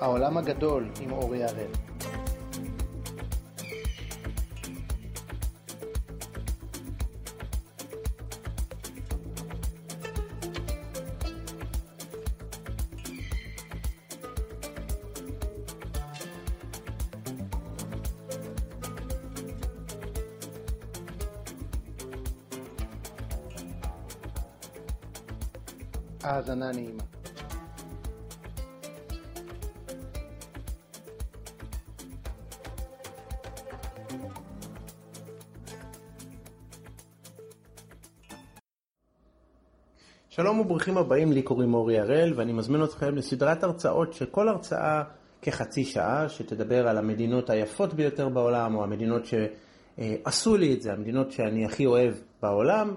העולם 0.00 0.36
הגדול 0.36 0.88
עם 1.00 1.12
אורי 1.12 1.44
הראל. 1.44 1.72
האזנה 26.22 26.72
נעימה. 26.72 26.97
שלום 40.40 40.60
וברוכים 40.60 40.98
הבאים, 40.98 41.32
לי 41.32 41.42
קוראים 41.42 41.74
אורי 41.74 41.98
הראל 41.98 42.32
ואני 42.36 42.52
מזמין 42.52 42.84
אתכם 42.84 43.14
לסדרת 43.14 43.62
הרצאות 43.64 44.12
שכל 44.12 44.48
הרצאה 44.48 45.02
כחצי 45.42 45.84
שעה 45.84 46.28
שתדבר 46.28 46.88
על 46.88 46.98
המדינות 46.98 47.50
היפות 47.50 47.94
ביותר 47.94 48.28
בעולם 48.28 48.74
או 48.74 48.84
המדינות 48.84 49.22
שעשו 49.26 50.56
לי 50.56 50.74
את 50.74 50.82
זה, 50.82 50.92
המדינות 50.92 51.32
שאני 51.32 51.64
הכי 51.64 51.86
אוהב 51.86 52.14
בעולם 52.42 52.94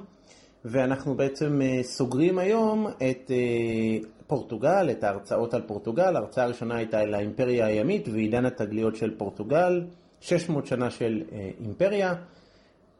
ואנחנו 0.66 1.16
בעצם 1.16 1.62
אה, 1.62 1.84
סוגרים 1.84 2.40
היום 2.40 2.88
את 2.88 3.32
אה, 3.32 4.10
פורטוגל, 4.28 4.90
את 4.92 5.04
ההרצאות 5.04 5.54
על 5.54 5.62
פורטוגל. 5.62 6.16
ההרצאה 6.16 6.44
הראשונה 6.44 6.76
הייתה 6.76 7.00
על 7.00 7.14
האימפריה 7.14 7.66
הימית 7.66 8.08
ועידן 8.08 8.46
התגליות 8.46 8.96
של 8.96 9.18
פורטוגל, 9.18 9.84
600 10.20 10.66
שנה 10.66 10.90
של 10.90 11.24
אה, 11.32 11.50
אימפריה. 11.60 12.14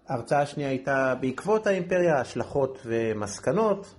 ההרצאה 0.08 0.42
השנייה 0.42 0.70
הייתה 0.70 1.16
בעקבות 1.20 1.68
האימפריה, 1.68 2.20
השלכות 2.20 2.80
ומסקנות 2.86 3.96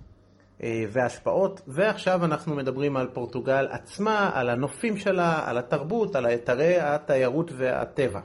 והשפעות, 0.61 1.61
ועכשיו 1.67 2.25
אנחנו 2.25 2.55
מדברים 2.55 2.97
על 2.97 3.07
פורטוגל 3.13 3.67
עצמה, 3.71 4.31
על 4.33 4.49
הנופים 4.49 4.97
שלה, 4.97 5.49
על 5.49 5.57
התרבות, 5.57 6.15
על 6.15 6.25
אתרי 6.25 6.79
התיירות 6.79 7.51
והטבע. 7.57 8.19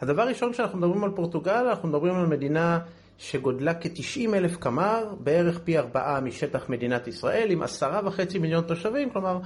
הדבר 0.00 0.22
הראשון 0.22 0.54
שאנחנו 0.54 0.78
מדברים 0.78 1.04
על 1.04 1.10
פורטוגל, 1.10 1.66
אנחנו 1.68 1.88
מדברים 1.88 2.14
על 2.14 2.26
מדינה 2.26 2.78
שגודלה 3.18 3.74
כ-90 3.74 4.34
אלף 4.34 4.56
קמ"ר, 4.56 5.14
בערך 5.20 5.60
פי 5.64 5.78
ארבעה 5.78 6.20
משטח 6.20 6.68
מדינת 6.68 7.08
ישראל, 7.08 7.50
עם 7.50 7.62
עשרה 7.62 8.00
וחצי 8.04 8.38
מיליון 8.38 8.64
תושבים, 8.64 9.10
כלומר 9.10 9.38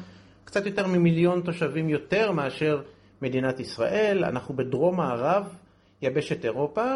קצת 0.44 0.66
יותר 0.66 0.86
ממיליון 0.86 1.40
תושבים 1.40 1.88
יותר 1.88 2.32
מאשר 2.32 2.82
מדינת 3.22 3.60
ישראל. 3.60 4.24
אנחנו 4.24 4.56
בדרום 4.56 4.96
מערב, 4.96 5.54
יבשת 6.02 6.44
אירופה, 6.44 6.94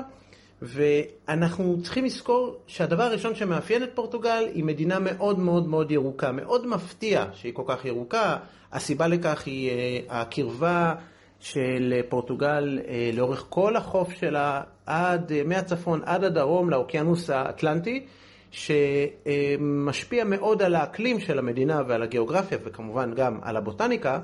ואנחנו 0.62 1.82
צריכים 1.82 2.04
לזכור 2.04 2.56
שהדבר 2.66 3.02
הראשון 3.02 3.34
שמאפיין 3.34 3.82
את 3.82 3.90
פורטוגל 3.94 4.44
היא 4.54 4.64
מדינה 4.64 4.98
מאוד 4.98 5.38
מאוד 5.38 5.68
מאוד 5.68 5.90
ירוקה. 5.90 6.32
מאוד 6.32 6.66
מפתיע 6.66 7.24
שהיא 7.32 7.52
כל 7.54 7.62
כך 7.66 7.84
ירוקה. 7.84 8.36
הסיבה 8.72 9.06
לכך 9.06 9.46
היא 9.46 9.70
אה, 9.70 10.20
הקרבה 10.20 10.94
של 11.40 12.00
פורטוגל 12.08 12.78
אה, 12.88 13.10
לאורך 13.14 13.46
כל 13.48 13.76
החוף 13.76 14.12
שלה, 14.12 14.62
עד, 14.86 15.32
אה, 15.32 15.42
מהצפון 15.44 16.00
עד 16.04 16.24
הדרום 16.24 16.70
לאוקיינוס 16.70 17.30
האטלנטי, 17.30 18.06
שמשפיע 18.50 20.24
מאוד 20.24 20.62
על 20.62 20.74
האקלים 20.74 21.20
של 21.20 21.38
המדינה 21.38 21.82
ועל 21.88 22.02
הגיאוגרפיה 22.02 22.58
וכמובן 22.64 23.14
גם 23.14 23.38
על 23.42 23.56
הבוטניקה, 23.56 24.20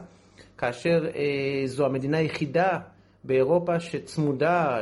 כאשר 0.59 1.07
זו 1.67 1.87
המדינה 1.87 2.19
היחידה 2.19 2.79
באירופה 3.27 3.81
שצמודה 3.81 4.79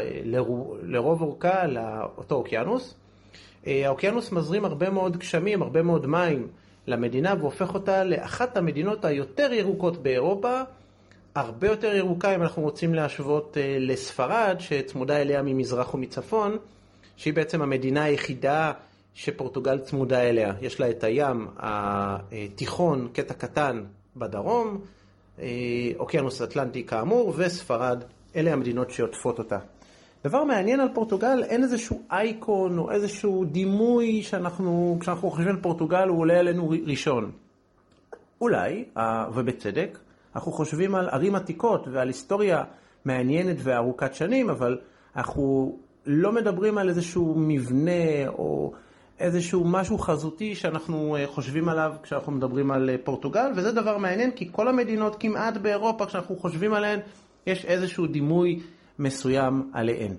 לרוב 0.83 1.23
אורכה 1.23 1.67
לאותו 1.67 2.35
אוקיינוס. 2.35 2.95
האוקיינוס 3.67 4.33
מזרים 4.33 4.65
הרבה 4.65 4.91
מאוד 4.91 5.17
גשמים, 5.17 5.63
הרבה 5.63 5.83
מאוד 5.83 6.07
מים 6.07 6.49
למדינה 6.87 7.35
והופך 7.41 7.75
אותה 7.75 8.05
לאחת 8.05 8.57
המדינות 8.57 9.05
היותר 9.05 9.53
ירוקות 9.53 10.03
באירופה. 10.03 10.61
הרבה 11.35 11.69
יותר 11.69 11.95
ירוקה 11.95 12.35
אם 12.35 12.43
אנחנו 12.43 12.63
רוצים 12.63 12.95
להשוות 12.95 13.57
אה, 13.61 13.77
לספרד, 13.81 14.57
שצמודה 14.59 15.17
אליה 15.17 15.43
ממזרח 15.43 15.95
ומצפון, 15.95 16.57
שהיא 17.17 17.35
בעצם 17.35 17.63
המדינה 17.63 18.05
היחידה 18.05 18.73
שפורטוגל 19.15 19.79
צמודה 19.79 20.21
אליה. 20.21 20.53
יש 20.61 20.81
לה 20.81 20.91
את 20.91 21.05
הים 21.05 21.49
התיכון, 21.57 23.09
קטע 23.13 23.35
קטן 23.35 23.85
בדרום, 24.17 24.81
אה, 25.39 25.47
אוקיינוס 25.99 26.43
אטלנטי 26.43 26.87
כאמור, 26.87 27.35
וספרד, 27.37 28.05
אלה 28.37 28.53
המדינות 28.53 28.91
שעוטפות 28.91 29.39
אותה. 29.39 29.59
דבר 30.25 30.45
מעניין 30.45 30.81
על 30.81 30.89
פורטוגל, 30.95 31.43
אין 31.43 31.63
איזשהו 31.63 32.03
אייקון 32.11 32.79
או 32.79 32.91
איזשהו 32.91 33.45
דימוי 33.45 34.23
שאנחנו, 34.23 34.97
כשאנחנו 35.01 35.31
חושבים 35.31 35.49
על 35.49 35.63
פורטוגל 35.63 36.09
הוא 36.09 36.19
עולה 36.19 36.39
עלינו 36.39 36.73
ראשון. 36.87 37.31
אולי, 38.41 38.85
ובצדק, 39.35 39.99
אנחנו 40.37 40.53
חושבים 40.53 40.95
על 40.95 41.09
ערים 41.09 41.35
עתיקות 41.35 41.89
ועל 41.93 42.09
היסטוריה 42.09 42.65
מעניינת 43.05 43.57
וארוכת 43.63 44.15
שנים, 44.15 44.51
אבל 44.51 44.79
אנחנו 45.17 45.77
לא 46.07 46.33
מדברים 46.33 46.79
על 46.79 46.89
איזשהו 46.89 47.35
מבנה 47.37 48.29
או 48.29 48.73
איזשהו 49.19 49.65
משהו 49.65 49.99
חזותי 49.99 50.55
שאנחנו 50.55 51.17
אה, 51.17 51.27
חושבים 51.27 51.69
עליו 51.69 51.93
כשאנחנו 52.03 52.33
מדברים 52.33 52.71
על 52.71 52.91
אה, 52.91 52.97
פורטוגל, 53.05 53.53
וזה 53.57 53.73
דבר 53.73 53.99
מעניין 53.99 54.31
כי 54.31 54.49
כל 54.53 54.69
המדינות 54.69 55.17
כמעט 55.21 55.57
באירופה, 55.57 56.07
כשאנחנו 56.07 56.37
חושבים 56.37 56.75
עליהן, 56.75 57.01
יש 57.47 57.65
איזשהו 57.65 58.07
דימוי 58.07 58.61
מסוים 58.99 59.71
עליהן. 59.73 60.15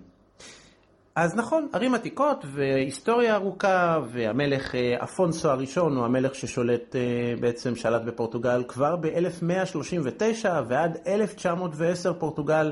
אז 1.16 1.36
נכון, 1.36 1.68
ערים 1.74 1.94
עתיקות 1.94 2.46
והיסטוריה 2.54 3.36
ארוכה, 3.36 4.00
והמלך 4.12 4.76
אה, 4.76 5.04
אפונסו 5.04 5.50
הראשון 5.50 5.98
הוא 5.98 6.06
המלך 6.06 6.36
ששולט, 6.36 6.96
אה, 6.96 7.02
בעצם 7.40 7.76
שלט 7.76 8.02
בפורטוגל 8.02 8.64
כבר 8.68 8.96
ב-1139 8.96 10.46
ועד 10.68 10.98
1910 11.08 12.14
פורטוגל 12.14 12.72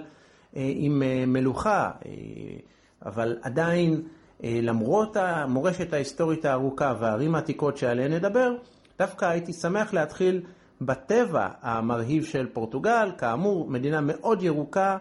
אה, 0.56 0.72
עם 0.76 1.04
מלוכה, 1.28 1.92
אבל 3.06 3.38
עדיין 3.42 4.02
למרות 4.44 5.18
המורשת 5.18 5.94
ההיסטורית 5.94 6.46
הארוכה 6.46 6.94
והערים 7.00 7.36
העתיקות 7.36 7.78
שעליהן 7.78 8.14
נדבר, 8.14 8.56
דווקא 9.00 9.26
הייתי 9.26 9.54
שמח 9.54 9.94
להתחיל 9.94 10.42
בטבע 10.86 11.48
המרהיב 11.62 12.24
של 12.24 12.48
פורטוגל, 12.54 13.12
כאמור 13.18 13.70
מדינה 13.70 14.02
מאוד 14.02 14.44
ירוקה, 14.44 14.98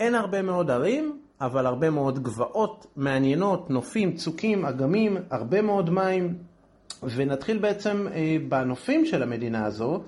אין 0.00 0.14
הרבה 0.14 0.42
מאוד 0.42 0.70
ערים, 0.70 1.18
אבל 1.40 1.66
הרבה 1.66 1.90
מאוד 1.90 2.22
גבעות 2.22 2.86
מעניינות, 2.96 3.70
נופים, 3.70 4.16
צוקים, 4.16 4.64
אגמים, 4.64 5.16
הרבה 5.30 5.62
מאוד 5.62 5.90
מים. 5.90 6.34
ונתחיל 7.02 7.58
בעצם 7.58 8.06
אה, 8.12 8.36
בנופים 8.48 9.06
של 9.06 9.22
המדינה 9.22 9.66
הזו, 9.66 10.02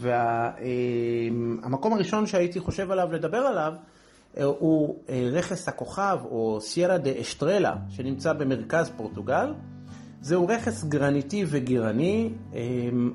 והמקום 0.00 1.92
אה, 1.92 1.96
הראשון 1.96 2.26
שהייתי 2.26 2.60
חושב 2.60 2.90
עליו 2.90 3.12
לדבר 3.12 3.38
עליו 3.38 3.72
אה, 4.38 4.44
הוא 4.44 4.96
רכס 5.32 5.68
הכוכב, 5.68 6.18
או 6.24 6.58
סיירה 6.60 6.98
דה 6.98 7.10
אשטרלה, 7.20 7.76
שנמצא 7.88 8.32
במרכז 8.32 8.90
פורטוגל. 8.96 9.52
זהו 10.20 10.48
רכס 10.48 10.84
גרניטי 10.84 11.44
וגירני, 11.48 12.30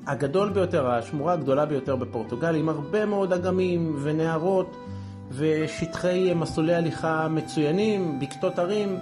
הגדול 0.06 0.50
ביותר, 0.50 0.90
השמורה 0.90 1.32
הגדולה 1.32 1.66
ביותר 1.66 1.96
בפורטוגל, 1.96 2.54
עם 2.54 2.68
הרבה 2.68 3.06
מאוד 3.06 3.32
אגמים 3.32 3.96
ונהרות. 4.02 4.76
ושטחי 5.30 6.34
מסלולי 6.34 6.74
הליכה 6.74 7.28
מצוינים, 7.28 8.20
בקתות 8.20 8.58
הרים. 8.58 8.98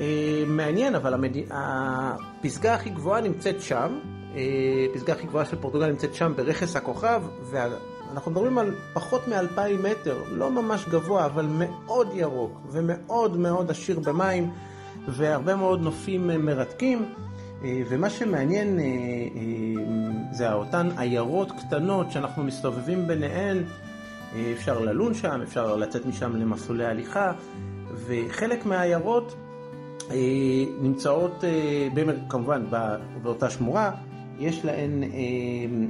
אה, 0.00 0.44
מעניין, 0.46 0.94
אבל 0.94 1.14
המד... 1.14 1.36
הפסגה 1.50 2.74
הכי 2.74 2.90
גבוהה 2.90 3.20
נמצאת 3.20 3.62
שם, 3.62 3.98
אה, 4.36 4.86
פסגה 4.94 5.12
הכי 5.12 5.26
גבוהה 5.26 5.44
של 5.44 5.56
פורטוגל 5.56 5.86
נמצאת 5.86 6.14
שם 6.14 6.32
ברכס 6.36 6.76
הכוכב, 6.76 7.22
ואנחנו 7.50 8.30
מדברים 8.30 8.58
על 8.58 8.74
פחות 8.92 9.28
מאלפיים 9.28 9.82
מטר, 9.82 10.16
לא 10.30 10.50
ממש 10.50 10.84
גבוה, 10.88 11.26
אבל 11.26 11.46
מאוד 11.46 12.08
ירוק 12.14 12.60
ומאוד 12.70 13.36
מאוד 13.36 13.70
עשיר 13.70 14.00
במים, 14.00 14.50
והרבה 15.08 15.56
מאוד 15.56 15.80
נופים 15.80 16.26
מרתקים. 16.26 17.04
אה, 17.64 17.82
ומה 17.88 18.10
שמעניין 18.10 18.78
זה 20.32 20.52
אותן 20.52 20.88
עיירות 20.96 21.52
קטנות 21.52 22.10
שאנחנו 22.10 22.44
מסתובבים 22.44 23.06
ביניהן. 23.06 23.64
אפשר 24.52 24.80
ללון 24.80 25.14
שם, 25.14 25.40
אפשר 25.42 25.76
לצאת 25.76 26.06
משם 26.06 26.36
למסלולי 26.36 26.84
הליכה, 26.84 27.32
וחלק 28.06 28.66
מהעיירות 28.66 29.34
אה, 30.10 30.64
נמצאות 30.80 31.44
אה, 31.44 31.88
כמובן 32.28 32.64
באותה 33.22 33.50
שמורה, 33.50 33.90
יש 34.38 34.64
להן 34.64 35.02
אה, 35.02 35.08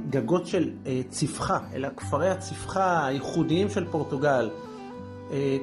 גגות 0.09 0.47
של 0.47 0.71
צפחה, 1.09 1.59
אלה 1.73 1.89
כפרי 1.89 2.29
הצפחה 2.29 3.05
הייחודיים 3.05 3.69
של 3.69 3.85
פורטוגל. 3.91 4.49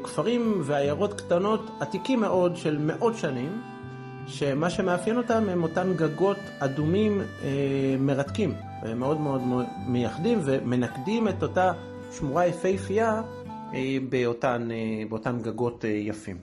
כפרים 0.03 0.61
ועיירות 0.65 1.15
קטנות 1.21 1.71
עתיקים 1.81 2.21
מאוד 2.21 2.57
של 2.57 2.79
מאות 2.79 3.17
שנים, 3.17 3.63
שמה 4.29 4.71
שמאפיין 4.71 5.17
אותם 5.17 5.49
הם 5.49 5.63
אותן 5.63 5.93
גגות 5.97 6.39
אדומים 6.59 7.21
אה, 7.21 7.97
מרתקים, 7.99 8.55
מאוד 8.97 9.21
מאוד 9.21 9.43
מייחדים 9.87 10.39
ומנקדים 10.45 11.29
את 11.29 11.43
אותה 11.43 11.73
שמורה 12.13 12.47
יפהפייה 12.47 13.23
אה, 13.75 13.97
באותן, 14.09 14.69
אה, 14.71 14.77
באותן 15.09 15.39
גגות 15.43 15.85
אה, 15.85 15.91
יפים. 15.91 16.39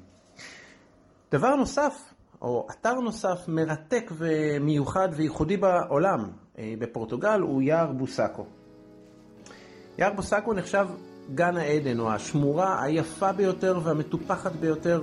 דבר 1.32 1.56
נוסף, 1.56 2.14
או 2.42 2.68
אתר 2.72 2.94
נוסף 2.94 3.48
מרתק 3.48 4.12
ומיוחד 4.12 5.10
וייחודי 5.16 5.58
בעולם 5.58 6.30
בפורטוגל 6.80 7.40
הוא 7.42 7.62
יער 7.62 7.92
בוסקו. 7.92 8.46
יער 9.98 10.14
בוסקו 10.14 10.54
נחשב 10.54 10.88
גן 11.36 11.58
העדן, 11.58 12.00
או 12.00 12.12
השמורה 12.12 12.84
היפה 12.84 13.32
ביותר 13.32 13.80
והמטופחת 13.84 14.52
ביותר 14.52 15.02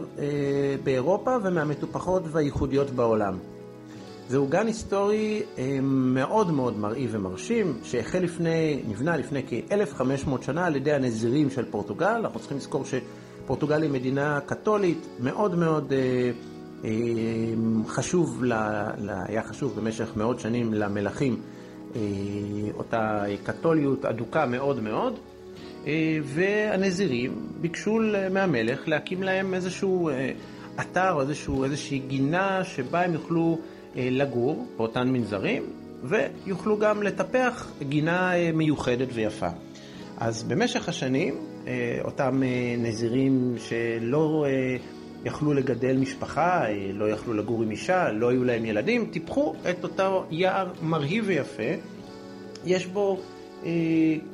באירופה 0.84 1.36
ומהמטופחות 1.42 2.22
והייחודיות 2.32 2.90
בעולם. 2.90 3.38
זהו 4.32 4.46
גן 4.46 4.66
היסטורי 4.66 5.42
אה, 5.58 5.78
מאוד 5.82 6.50
מאוד 6.50 6.78
מרהיב 6.78 7.10
ומרשים, 7.12 7.78
שהחל 7.82 8.18
לפני, 8.18 8.82
נבנה 8.88 9.16
לפני 9.16 9.42
כ-1500 9.48 10.42
שנה 10.42 10.66
על 10.66 10.76
ידי 10.76 10.92
הנזירים 10.92 11.50
של 11.50 11.64
פורטוגל. 11.70 12.06
אנחנו 12.06 12.40
צריכים 12.40 12.56
לזכור 12.58 12.84
שפורטוגל 12.84 13.82
היא 13.82 13.90
מדינה 13.90 14.40
קתולית, 14.46 15.06
מאוד 15.20 15.54
מאוד 15.54 15.92
אה, 15.92 16.30
אה, 16.84 16.90
חשוב, 17.86 18.44
לה, 18.44 18.90
לה, 18.98 19.22
היה 19.28 19.42
חשוב 19.42 19.80
במשך 19.80 20.16
מאות 20.16 20.40
שנים 20.40 20.74
למלכים, 20.74 21.40
אה, 21.96 22.00
אותה 22.74 23.24
קתוליות 23.44 24.04
אדוקה 24.04 24.46
מאוד 24.46 24.80
מאוד. 24.80 25.18
אה, 25.86 26.18
והנזירים 26.24 27.32
ביקשו 27.60 27.98
מהמלך 28.30 28.88
להקים 28.88 29.22
להם 29.22 29.54
איזשהו 29.54 30.08
אה, 30.08 30.32
אתר, 30.80 31.20
איזשהו, 31.20 31.64
איזושהי 31.64 31.98
גינה 31.98 32.64
שבה 32.64 33.02
הם 33.02 33.14
יוכלו 33.14 33.58
אה, 33.96 34.08
לגור 34.10 34.66
באותן 34.76 35.08
מנזרים, 35.08 35.62
ויוכלו 36.04 36.78
גם 36.78 37.02
לטפח 37.02 37.70
גינה 37.82 38.32
מיוחדת 38.54 39.08
ויפה. 39.12 39.48
אז 40.18 40.42
במשך 40.42 40.88
השנים, 40.88 41.34
אותם 42.04 42.42
נזירים 42.78 43.54
שלא 43.58 44.46
יכלו 45.24 45.54
לגדל 45.54 45.96
משפחה, 45.96 46.64
לא 46.92 47.10
יכלו 47.10 47.34
לגור 47.34 47.62
עם 47.62 47.70
אישה, 47.70 48.12
לא 48.12 48.28
היו 48.28 48.44
להם 48.44 48.64
ילדים, 48.64 49.06
טיפחו 49.12 49.54
את 49.70 49.84
אותו 49.84 50.24
יער 50.30 50.70
מרהיב 50.82 51.24
ויפה. 51.26 51.72
יש 52.64 52.86
בו 52.86 53.20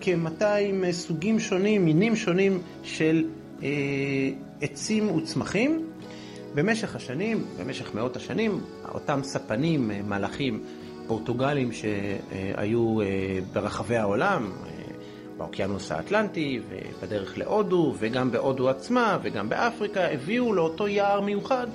כ-200 0.01 0.93
סוגים 0.93 1.41
שונים, 1.41 1.85
מינים 1.85 2.17
שונים 2.17 2.63
של 2.83 3.25
אה, 3.63 3.69
עצים 4.61 5.17
וצמחים, 5.17 5.85
במשך 6.55 6.97
השנים, 6.97 7.45
במשך 7.59 7.95
מאות 7.95 8.17
השנים, 8.17 8.61
אותם 8.95 9.21
ספנים, 9.23 9.91
אה, 9.91 10.01
מלאכים 10.03 10.63
פורטוגלים 11.07 11.71
שהיו 11.73 13.01
אה, 13.01 13.07
ברחבי 13.53 13.97
העולם, 13.97 14.51
אה, 14.67 14.71
באוקיינוס 15.37 15.93
האטלנטי 15.93 16.61
ובדרך 16.69 17.39
להודו 17.39 17.95
וגם 17.99 18.31
בהודו 18.31 18.69
עצמה 18.69 19.19
וגם 19.23 19.49
באפריקה, 19.49 20.09
הביאו 20.13 20.53
לאותו 20.53 20.89
יער 20.89 21.21
מיוחד 21.21 21.67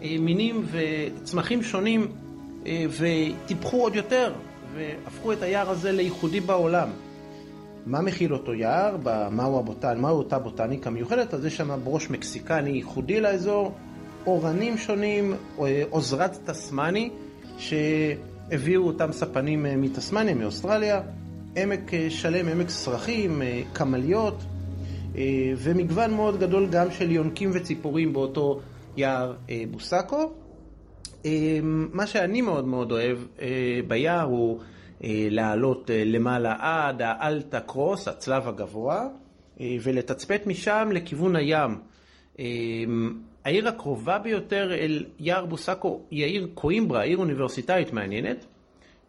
מינים 0.00 0.66
וצמחים 0.70 1.62
שונים 1.62 2.08
וטיפחו 2.98 3.82
עוד 3.82 3.96
יותר 3.96 4.32
והפכו 4.74 5.32
את 5.32 5.42
היער 5.42 5.70
הזה 5.70 5.92
לייחודי 5.92 6.40
בעולם. 6.40 6.88
מה 7.86 8.00
מכיל 8.00 8.32
אותו 8.32 8.54
יער? 8.54 8.96
מהו 9.30 9.58
הבוטן? 9.58 10.00
מהו 10.00 10.18
אותה 10.18 10.38
בוטניקה 10.38 10.90
מיוחדת? 10.90 11.34
אז 11.34 11.44
יש 11.44 11.56
שם 11.56 11.78
ברוש 11.84 12.10
מקסיקני 12.10 12.70
ייחודי 12.70 13.20
לאזור, 13.20 13.72
אורנים 14.26 14.78
שונים, 14.78 15.34
אה, 15.60 15.82
עוזרת 15.90 16.38
תסמני, 16.44 17.10
שהביאו 17.58 18.86
אותם 18.86 19.12
ספנים 19.12 19.66
אה, 19.66 19.76
מתסמניה, 19.76 20.34
מאוסטרליה, 20.34 21.00
עמק 21.56 21.94
אה, 21.94 22.10
שלם, 22.10 22.48
עמק 22.48 22.70
סרחים, 22.70 23.42
קמליות, 23.72 24.42
ומגוון 25.56 26.14
מאוד 26.14 26.40
גדול 26.40 26.68
גם 26.70 26.90
של 26.90 27.10
יונקים 27.10 27.50
וציפורים 27.52 28.12
באותו 28.12 28.60
יער 28.96 29.34
בוסקו. 29.70 30.30
מה 31.92 32.06
שאני 32.06 32.40
מאוד 32.42 32.66
מאוד 32.66 32.92
אוהב 32.92 33.18
ביער 33.88 34.22
הוא 34.22 34.60
לעלות 35.30 35.90
למעלה 35.94 36.56
עד 36.58 37.02
האלטה 37.02 37.60
קרוס, 37.60 38.08
הצלב 38.08 38.48
הגבוה, 38.48 39.08
ולתצפת 39.60 40.42
משם 40.46 40.88
לכיוון 40.92 41.36
הים. 41.36 41.78
העיר 43.46 43.68
הקרובה 43.68 44.18
ביותר 44.18 44.74
אל 44.74 45.04
יער 45.18 45.46
בוסקו 45.46 46.00
היא 46.10 46.24
העיר 46.24 46.48
קוימברה, 46.54 47.02
עיר 47.02 47.18
אוניברסיטאית 47.18 47.92
מעניינת, 47.92 48.46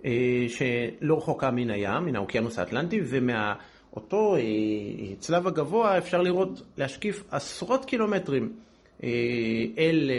אה, 0.06 0.46
שלא 0.48 1.18
רחוקה 1.18 1.52
מן 1.52 1.70
הים, 1.70 2.06
מן 2.06 2.16
האוקיינוס 2.16 2.60
האטלנטי, 2.60 3.00
ומאותו 3.06 4.36
אה, 4.36 4.42
צלב 5.20 5.48
הגבוה 5.48 5.98
אפשר 5.98 6.22
לראות, 6.22 6.62
להשקיף 6.78 7.24
עשרות 7.32 7.86
קילומטרים 7.86 8.54
אה, 9.04 9.10
אל, 9.78 10.12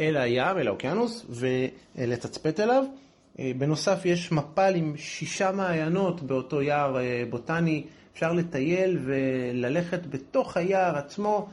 אל 0.00 0.16
הים, 0.16 0.58
אל 0.58 0.68
האוקיינוס, 0.68 1.26
ולתצפת 1.30 2.60
אליו. 2.60 2.84
בנוסף 3.58 4.00
יש 4.04 4.32
מפל 4.32 4.74
עם 4.76 4.96
שישה 4.96 5.52
מעיינות 5.52 6.22
באותו 6.22 6.62
יער 6.62 6.96
בוטני, 7.30 7.84
אפשר 8.12 8.32
לטייל 8.32 8.98
וללכת 9.04 10.06
בתוך 10.06 10.56
היער 10.56 10.96
עצמו. 10.96 11.48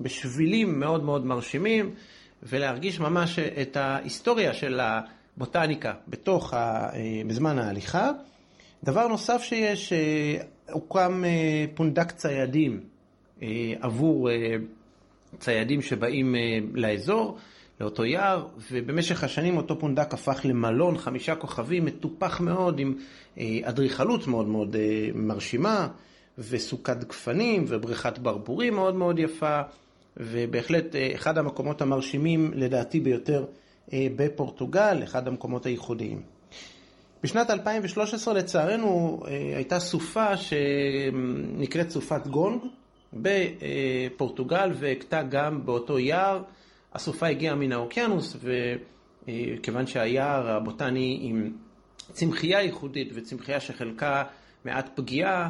בשבילים 0.00 0.80
מאוד 0.80 1.04
מאוד 1.04 1.26
מרשימים, 1.26 1.94
ולהרגיש 2.42 3.00
ממש 3.00 3.38
את 3.38 3.76
ההיסטוריה 3.76 4.54
של 4.54 4.80
הבוטניקה 4.80 5.94
בתוך, 6.08 6.54
ה, 6.54 6.88
אה, 6.94 7.22
בזמן 7.26 7.58
ההליכה. 7.58 8.10
דבר 8.84 9.08
נוסף 9.08 9.42
שיש, 9.42 9.92
אה, 9.92 10.36
הוקם 10.72 11.24
אה, 11.24 11.64
פונדק 11.74 12.12
ציידים 12.12 12.80
עבור 13.80 14.30
ציידים 15.38 15.82
שבאים 15.82 16.34
לאזור, 16.74 17.38
לאותו 17.80 18.04
יער, 18.04 18.46
ובמשך 18.72 19.24
השנים 19.24 19.56
אותו 19.56 19.78
פונדק 19.78 20.14
הפך 20.14 20.40
למלון 20.44 20.98
חמישה 20.98 21.34
כוכבים, 21.34 21.84
מטופח 21.84 22.40
מאוד, 22.40 22.78
עם 22.78 22.94
אדריכלות 23.62 24.26
מאוד 24.26 24.46
מאוד 24.46 24.76
מרשימה, 25.14 25.88
וסוכת 26.38 27.04
גפנים, 27.04 27.64
ובריכת 27.68 28.18
ברבורים 28.18 28.74
מאוד 28.74 28.94
מאוד 28.94 29.18
יפה. 29.18 29.60
ובהחלט 30.16 30.94
אה, 30.94 31.10
אחד 31.14 31.38
המקומות 31.38 31.82
המרשימים 31.82 32.50
לדעתי 32.54 33.00
ביותר 33.00 33.44
אה, 33.92 34.06
בפורטוגל, 34.16 35.00
אחד 35.04 35.28
המקומות 35.28 35.66
הייחודיים. 35.66 36.22
בשנת 37.22 37.50
2013 37.50 38.34
לצערנו 38.34 39.20
אה, 39.26 39.52
הייתה 39.56 39.78
סופה 39.80 40.36
שנקראת 40.36 41.90
סופת 41.90 42.26
גונג 42.26 42.60
בפורטוגל 43.22 44.70
והכתה 44.74 45.22
גם 45.22 45.66
באותו 45.66 45.98
יער. 45.98 46.42
הסופה 46.94 47.26
הגיעה 47.26 47.54
מן 47.54 47.72
האוקיינוס 47.72 48.36
וכיוון 48.42 49.86
שהיער 49.86 50.50
הבוטני 50.50 51.18
עם 51.22 51.52
צמחייה 52.12 52.62
ייחודית 52.62 53.12
וצמחייה 53.14 53.60
שחלקה 53.60 54.24
מעט 54.64 54.90
פגיעה, 54.94 55.48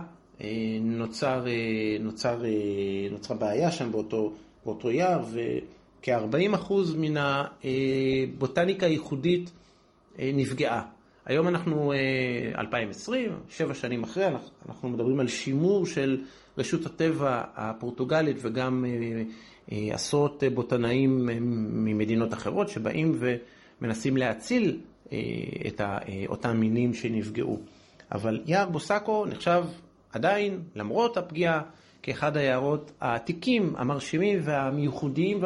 נוצר, 0.80 1.44
נוצר, 2.00 2.42
נוצרה 3.11 3.37
בעיה 3.37 3.70
שם 3.70 3.92
באותו 3.92 4.32
באותו 4.66 4.90
יער, 4.90 5.25
וכ-40% 5.32 6.73
מן 6.96 7.14
הבוטניקה 7.16 8.87
הייחודית 8.87 9.50
אה, 10.18 10.30
נפגעה. 10.35 10.82
היום 11.26 11.49
אנחנו 11.49 11.92
2020, 12.59 13.30
אה, 13.30 13.37
שבע 13.49 13.75
שנים 13.75 14.02
אחרי, 14.02 14.26
אנחנו 14.68 14.88
מדברים 14.88 15.21
על 15.21 15.28
שימור 15.28 15.87
של 15.87 16.23
רשות 16.59 16.87
הטבע 16.87 17.42
הפורטוגלית 17.54 18.37
וגם 18.40 18.85
אה, 19.73 19.88
עשרות 19.92 20.42
בוטנאים 20.54 21.26
ממדינות 21.85 22.35
אחרות 22.35 22.68
שבאים 22.68 23.18
ומנסים 23.80 24.16
להציל 24.16 24.80
את 25.66 25.80
אותם 26.28 26.56
מינים 26.56 26.95
שנפגעו. 26.95 27.61
אבל 28.12 28.42
יער 28.47 28.68
בוסקו 28.68 29.26
נחשב 29.26 29.64
עדיין, 30.12 30.61
למרות 30.75 31.16
הפגיעה, 31.16 31.62
כאחד 32.02 32.37
היערות 32.37 32.92
העתיקים, 33.00 33.75
המרשימים 33.76 34.38
והמיוחדים 34.42 35.40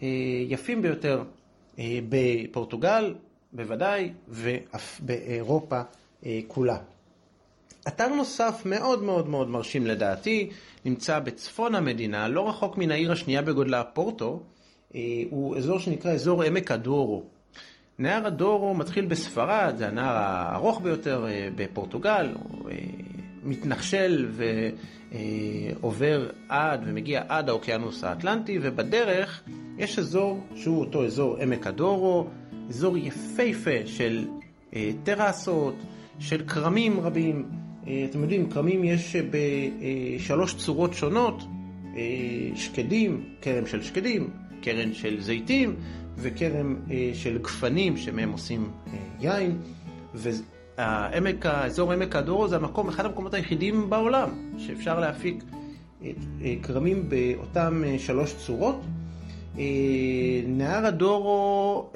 והיפים 0.00 0.82
ביותר 0.82 1.22
אה, 1.78 1.98
בפורטוגל, 2.08 3.14
בוודאי, 3.52 4.12
ואף 4.28 5.00
באירופה 5.00 5.80
אה, 6.26 6.40
כולה. 6.48 6.76
אתר 7.88 8.08
נוסף 8.08 8.62
מאוד 8.64 9.02
מאוד 9.02 9.28
מאוד 9.28 9.48
מרשים 9.48 9.86
לדעתי, 9.86 10.50
נמצא 10.84 11.18
בצפון 11.18 11.74
המדינה, 11.74 12.28
לא 12.28 12.48
רחוק 12.48 12.78
מן 12.78 12.90
העיר 12.90 13.12
השנייה 13.12 13.42
בגודלה, 13.42 13.84
פורטו, 13.84 14.42
אה, 14.94 15.00
הוא 15.30 15.56
אזור 15.56 15.78
שנקרא 15.78 16.12
אזור 16.12 16.42
עמק 16.42 16.70
הדורו. 16.70 17.22
נהר 17.98 18.26
הדורו 18.26 18.74
מתחיל 18.74 19.06
בספרד, 19.06 19.74
זה 19.78 19.88
הנהר 19.88 20.16
הארוך 20.16 20.80
ביותר 20.80 21.26
בפורטוגל, 21.56 22.34
מתנחשל 23.42 24.28
ועובר 25.12 26.30
עד 26.48 26.80
ומגיע 26.86 27.22
עד 27.28 27.48
האוקיינוס 27.48 28.04
האטלנטי, 28.04 28.58
ובדרך 28.62 29.42
יש 29.78 29.98
אזור 29.98 30.40
שהוא 30.54 30.80
אותו 30.80 31.04
אזור 31.04 31.36
עמק 31.36 31.66
הדורו, 31.66 32.28
אזור 32.68 32.98
יפהפה 32.98 33.86
של 33.86 34.26
טרסות, 35.04 35.74
של 36.18 36.42
כרמים 36.46 37.00
רבים. 37.00 37.46
אתם 38.10 38.22
יודעים, 38.22 38.50
כרמים 38.50 38.84
יש 38.84 39.16
בשלוש 39.16 40.54
צורות 40.54 40.94
שונות, 40.94 41.42
שקדים, 42.54 43.24
כרם 43.42 43.66
של 43.66 43.82
שקדים, 43.82 44.30
קרן 44.62 44.94
של 44.94 45.20
זיתים 45.20 45.74
וכרם 46.16 46.76
של 47.14 47.38
גפנים 47.38 47.96
שמהם 47.96 48.32
עושים 48.32 48.70
יין. 49.20 49.58
והעמק, 50.14 51.46
האזור 51.46 51.92
עמק 51.92 52.16
הדורו 52.16 52.48
זה 52.48 52.56
המקום, 52.56 52.88
אחד 52.88 53.04
המקומות 53.06 53.34
היחידים 53.34 53.90
בעולם 53.90 54.28
שאפשר 54.58 55.00
להפיק 55.00 55.44
כרמים 56.62 57.08
באותן 57.08 57.82
שלוש 57.98 58.34
צורות. 58.34 58.80
נהר 60.46 60.86
הדורו 60.86 61.90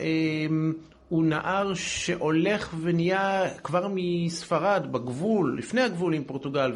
הוא 1.08 1.24
נהר 1.24 1.74
שהולך 1.74 2.74
ונהיה 2.80 3.50
כבר 3.64 3.88
מספרד, 3.94 4.92
בגבול, 4.92 5.58
לפני 5.58 5.80
הגבול 5.80 6.14
עם 6.14 6.24
פורטוגל 6.24 6.72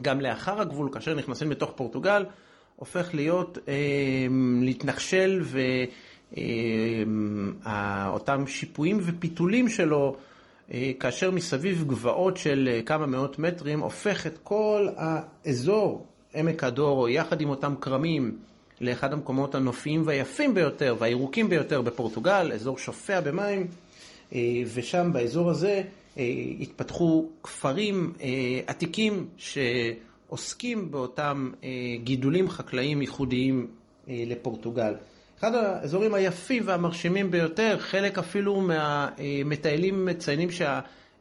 וגם 0.00 0.20
לאחר 0.20 0.60
הגבול, 0.60 0.88
כאשר 0.92 1.14
נכנסים 1.14 1.50
לתוך 1.50 1.72
פורטוגל, 1.76 2.24
הופך 2.76 3.14
להיות, 3.14 3.58
להתנחשל 4.62 5.42
ואותם 7.64 8.46
שיפועים 8.46 8.98
ופיתולים 9.00 9.68
שלו 9.68 10.16
כאשר 11.00 11.30
מסביב 11.30 11.84
גבעות 11.86 12.36
של 12.36 12.80
כמה 12.86 13.06
מאות 13.06 13.38
מטרים, 13.38 13.80
הופך 13.80 14.26
את 14.26 14.38
כל 14.42 14.88
האזור, 14.96 16.06
עמק 16.34 16.64
הדורו, 16.64 17.08
יחד 17.08 17.40
עם 17.40 17.48
אותם 17.48 17.74
כרמים, 17.80 18.38
לאחד 18.80 19.12
המקומות 19.12 19.54
הנופיים 19.54 20.02
והיפים 20.06 20.54
ביותר 20.54 20.96
והירוקים 20.98 21.48
ביותר 21.48 21.82
בפורטוגל, 21.82 22.50
אזור 22.54 22.78
שופע 22.78 23.20
במים, 23.20 23.66
ושם 24.74 25.10
באזור 25.12 25.50
הזה 25.50 25.82
התפתחו 26.60 27.28
כפרים 27.42 28.12
עתיקים 28.66 29.26
שעוסקים 29.36 30.90
באותם 30.90 31.50
גידולים 32.04 32.48
חקלאיים 32.48 33.00
ייחודיים 33.00 33.66
לפורטוגל. 34.08 34.94
אחד 35.38 35.54
האזורים 35.54 36.14
היפים 36.14 36.62
והמרשימים 36.66 37.30
ביותר, 37.30 37.78
חלק 37.78 38.18
אפילו 38.18 38.60
מהמטיילים 38.60 40.06
מציינים 40.06 40.48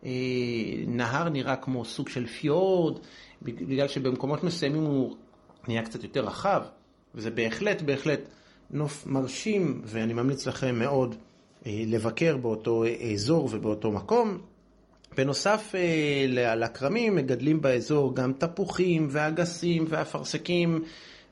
שהנהר 0.03 1.29
נראה 1.29 1.55
כמו 1.55 1.85
סוג 1.85 2.09
של 2.09 2.27
פיורד, 2.27 2.99
בגלל 3.41 3.87
שבמקומות 3.87 4.43
מסוימים 4.43 4.83
הוא 4.83 5.15
נהיה 5.67 5.81
קצת 5.81 6.03
יותר 6.03 6.25
רחב, 6.25 6.61
וזה 7.15 7.31
בהחלט, 7.31 7.81
בהחלט 7.81 8.19
נוף 8.71 9.07
מרשים, 9.07 9.81
ואני 9.85 10.13
ממליץ 10.13 10.47
לכם 10.47 10.79
מאוד 10.79 11.15
לבקר 11.65 12.37
באותו 12.37 12.83
אזור 13.13 13.49
ובאותו 13.51 13.91
מקום. 13.91 14.37
בנוסף 15.17 15.75
לכרמים 16.55 17.15
מגדלים 17.15 17.61
באזור 17.61 18.15
גם 18.15 18.33
תפוחים 18.33 19.07
ואגסים 19.11 19.85
ואפרסקים 19.89 20.83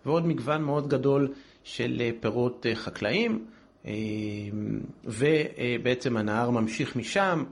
ועוד 0.05 0.27
מגוון 0.27 0.63
מאוד 0.63 0.87
גדול 0.87 1.33
של 1.63 2.01
פירות 2.19 2.65
חקלאיים, 2.73 3.45
ובעצם 5.05 6.17
הנהר 6.17 6.49
ממשיך 6.49 6.95
משם 6.95 7.43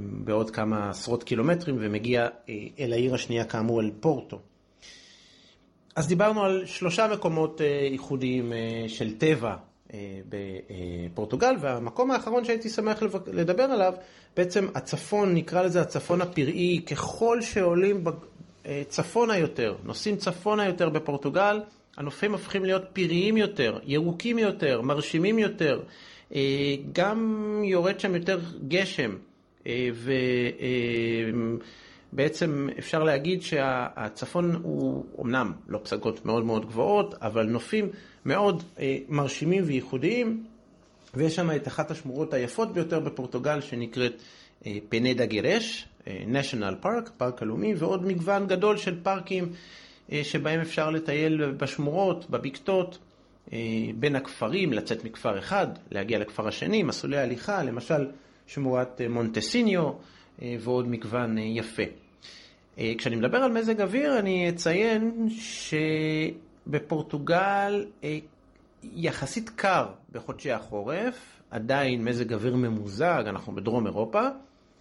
בעוד 0.00 0.50
כמה 0.50 0.90
עשרות 0.90 1.24
קילומטרים 1.24 1.76
ומגיע 1.80 2.28
אל 2.78 2.92
העיר 2.92 3.14
השנייה 3.14 3.44
כאמור, 3.44 3.80
אל 3.80 3.90
פורטו. 4.00 4.40
אז 5.96 6.08
דיברנו 6.08 6.44
על 6.44 6.66
שלושה 6.66 7.08
מקומות 7.12 7.60
ייחודיים 7.90 8.52
של 8.88 9.18
טבע 9.18 9.56
בפורטוגל, 10.28 11.54
והמקום 11.60 12.10
האחרון 12.10 12.44
שהייתי 12.44 12.68
שמח 12.68 13.02
לדבר 13.26 13.62
עליו, 13.62 13.94
בעצם 14.36 14.66
הצפון, 14.74 15.34
נקרא 15.34 15.62
לזה 15.62 15.80
הצפון 15.80 16.20
הפראי, 16.20 16.80
ככל 16.90 17.42
שעולים 17.42 18.04
צפונה 18.88 19.38
יותר, 19.38 19.74
נוסעים 19.84 20.16
צפונה 20.16 20.66
יותר 20.66 20.88
בפורטוגל, 20.88 21.60
הנופים 21.96 22.32
הופכים 22.32 22.64
להיות 22.64 22.82
פראיים 22.92 23.36
יותר, 23.36 23.78
ירוקים 23.84 24.38
יותר, 24.38 24.80
מרשימים 24.82 25.38
יותר, 25.38 25.80
גם 26.92 27.62
יורד 27.64 28.00
שם 28.00 28.14
יותר 28.14 28.38
גשם, 28.68 29.16
ובעצם 32.12 32.68
אפשר 32.78 33.02
להגיד 33.02 33.42
שהצפון 33.42 34.54
הוא 34.62 35.04
אמנם 35.20 35.52
לא 35.68 35.78
פסגות 35.82 36.26
מאוד 36.26 36.44
מאוד 36.44 36.66
גבוהות, 36.66 37.14
אבל 37.22 37.46
נופים 37.46 37.88
מאוד 38.24 38.62
מרשימים 39.08 39.62
וייחודיים, 39.66 40.44
ויש 41.14 41.36
שם 41.36 41.50
את 41.50 41.68
אחת 41.68 41.90
השמורות 41.90 42.34
היפות 42.34 42.72
ביותר 42.72 43.00
בפורטוגל 43.00 43.60
שנקראת 43.60 44.22
פנדה 44.88 45.26
גירש, 45.26 45.88
national 46.06 46.84
park, 46.84 47.10
פארק 47.16 47.42
הלאומי, 47.42 47.74
ועוד 47.74 48.06
מגוון 48.06 48.46
גדול 48.46 48.76
של 48.76 49.02
פארקים 49.02 49.52
שבהם 50.22 50.60
אפשר 50.60 50.90
לטייל 50.90 51.50
בשמורות, 51.50 52.30
בבקתות, 52.30 52.98
בין 53.94 54.16
הכפרים, 54.16 54.72
לצאת 54.72 55.04
מכפר 55.04 55.38
אחד, 55.38 55.66
להגיע 55.90 56.18
לכפר 56.18 56.48
השני, 56.48 56.82
מסלולי 56.82 57.18
הליכה, 57.18 57.62
למשל 57.62 58.06
שמורת 58.46 59.00
מונטסיניו 59.10 59.90
ועוד 60.42 60.88
מגוון 60.88 61.38
יפה. 61.38 61.82
כשאני 62.98 63.16
מדבר 63.16 63.38
על 63.38 63.52
מזג 63.52 63.80
אוויר, 63.80 64.18
אני 64.18 64.48
אציין 64.48 65.28
שבפורטוגל 66.66 67.86
יחסית 68.82 69.50
קר 69.50 69.86
בחודשי 70.12 70.52
החורף, 70.52 71.40
עדיין 71.50 72.04
מזג 72.04 72.32
אוויר 72.32 72.56
ממוזג, 72.56 73.22
אנחנו 73.26 73.54
בדרום 73.54 73.86
אירופה, 73.86 74.22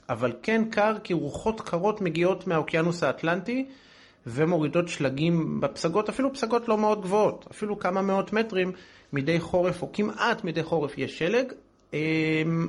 אבל 0.09 0.33
כן 0.43 0.63
קר 0.71 0.95
כי 1.03 1.13
רוחות 1.13 1.61
קרות 1.61 2.01
מגיעות 2.01 2.47
מהאוקיינוס 2.47 3.03
האטלנטי, 3.03 3.65
ומורידות 4.27 4.87
שלגים 4.87 5.61
בפסגות, 5.61 6.09
אפילו 6.09 6.33
פסגות 6.33 6.67
לא 6.67 6.77
מאוד 6.77 7.01
גבוהות, 7.01 7.47
אפילו 7.51 7.79
כמה 7.79 8.01
מאות 8.01 8.33
מטרים 8.33 8.71
מדי 9.13 9.39
חורף, 9.39 9.81
או 9.81 9.89
כמעט 9.93 10.43
מדי 10.43 10.63
חורף 10.63 10.97
יש 10.97 11.19
שלג. 11.19 11.53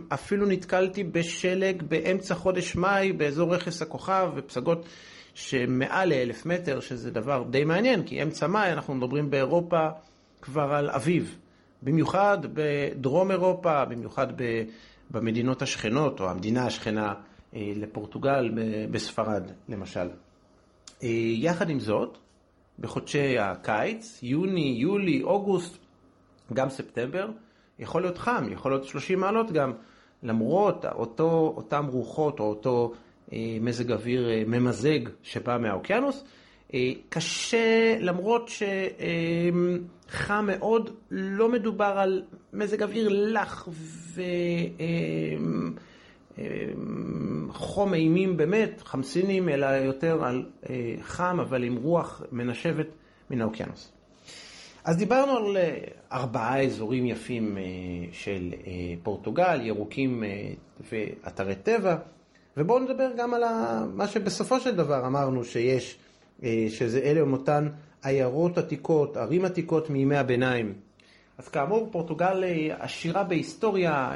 אפילו 0.09 0.47
נתקלתי 0.47 1.05
בשלג 1.05 1.83
באמצע 1.83 2.35
חודש 2.35 2.77
מאי 2.77 3.13
באזור 3.13 3.55
רכס 3.55 3.83
הכוכב, 3.83 4.31
ופסגות 4.37 4.87
שמעל 5.35 6.09
לאלף 6.09 6.47
מטר, 6.47 6.81
שזה 6.81 7.11
דבר 7.11 7.43
די 7.51 7.65
מעניין, 7.65 8.03
כי 8.03 8.23
אמצע 8.23 8.47
מאי 8.47 8.73
אנחנו 8.73 8.95
מדברים 8.95 9.31
באירופה 9.31 9.89
כבר 10.43 10.75
על 10.75 10.91
אביב. 10.91 11.39
במיוחד 11.83 12.39
בדרום 12.55 13.31
אירופה, 13.31 13.85
במיוחד 13.85 14.27
במדינות 15.11 15.63
השכנות, 15.63 16.21
או 16.21 16.31
המדינה 16.31 16.67
השכנה 16.67 17.13
לפורטוגל, 17.53 18.51
בספרד 18.91 19.51
למשל. 19.69 20.09
יחד 21.43 21.71
עם 21.71 21.81
זאת, 21.81 22.19
בחודשי 22.79 23.39
הקיץ, 23.39 24.21
יוני, 24.23 24.77
יולי, 24.79 25.23
אוגוסט, 25.23 25.79
גם 26.53 26.69
ספטמבר, 26.69 27.27
יכול 27.81 28.03
להיות 28.03 28.19
חם, 28.19 28.45
יכול 28.51 28.73
להיות 28.73 28.85
30 28.85 29.21
מעלות 29.21 29.53
גם, 29.53 29.73
למרות 30.23 30.85
אותו, 30.85 31.55
אותם 31.57 31.87
רוחות 31.87 32.41
או 32.41 32.45
אותו 32.45 32.93
אה, 33.33 33.59
מזג 33.61 33.93
אוויר 33.93 34.31
אה, 34.31 34.43
ממזג 34.47 35.01
שבא 35.23 35.59
מהאוקיינוס. 35.61 36.25
אה, 36.75 36.93
קשה, 37.09 37.97
למרות 38.01 38.49
שחם 38.49 38.67
אה, 40.31 40.41
מאוד, 40.41 40.91
לא 41.11 41.49
מדובר 41.49 41.95
על 41.99 42.23
מזג 42.53 42.83
אוויר 42.83 43.09
לח 43.09 43.69
ו... 44.15 44.23
אה, 44.81 45.37
חום 47.53 47.95
אימים 47.95 48.37
באמת, 48.37 48.83
חמסינים, 48.85 49.49
אלא 49.49 49.67
יותר 49.67 50.25
על 50.25 50.47
חם, 51.03 51.41
אבל 51.41 51.65
עם 51.65 51.77
רוח 51.77 52.23
מנשבת 52.33 52.87
מן 53.31 53.41
האוקיינוס. 53.41 53.93
אז 54.85 54.97
דיברנו 54.97 55.33
על 55.33 55.57
ארבעה 56.13 56.63
אזורים 56.63 57.07
יפים 57.07 57.59
של 58.13 58.55
פורטוגל, 59.03 59.61
ירוקים 59.63 60.23
ואתרי 60.93 61.55
טבע, 61.55 61.97
ובואו 62.57 62.79
נדבר 62.79 63.11
גם 63.17 63.35
על 63.35 63.43
מה 63.95 64.07
שבסופו 64.07 64.61
של 64.61 64.77
דבר 64.77 65.07
אמרנו 65.07 65.45
שיש, 65.45 65.99
שזה 66.69 66.99
אלה 66.99 67.21
הם 67.21 67.33
אותן 67.33 67.69
עיירות 68.03 68.59
עתיקות, 68.59 69.17
ערים 69.17 69.45
עתיקות 69.45 69.91
מימי 69.91 70.17
הביניים. 70.17 70.73
אז 71.39 71.49
כאמור, 71.49 71.89
פורטוגל 71.93 72.45
עשירה 72.79 73.25
בהיסטוריה 73.25 74.13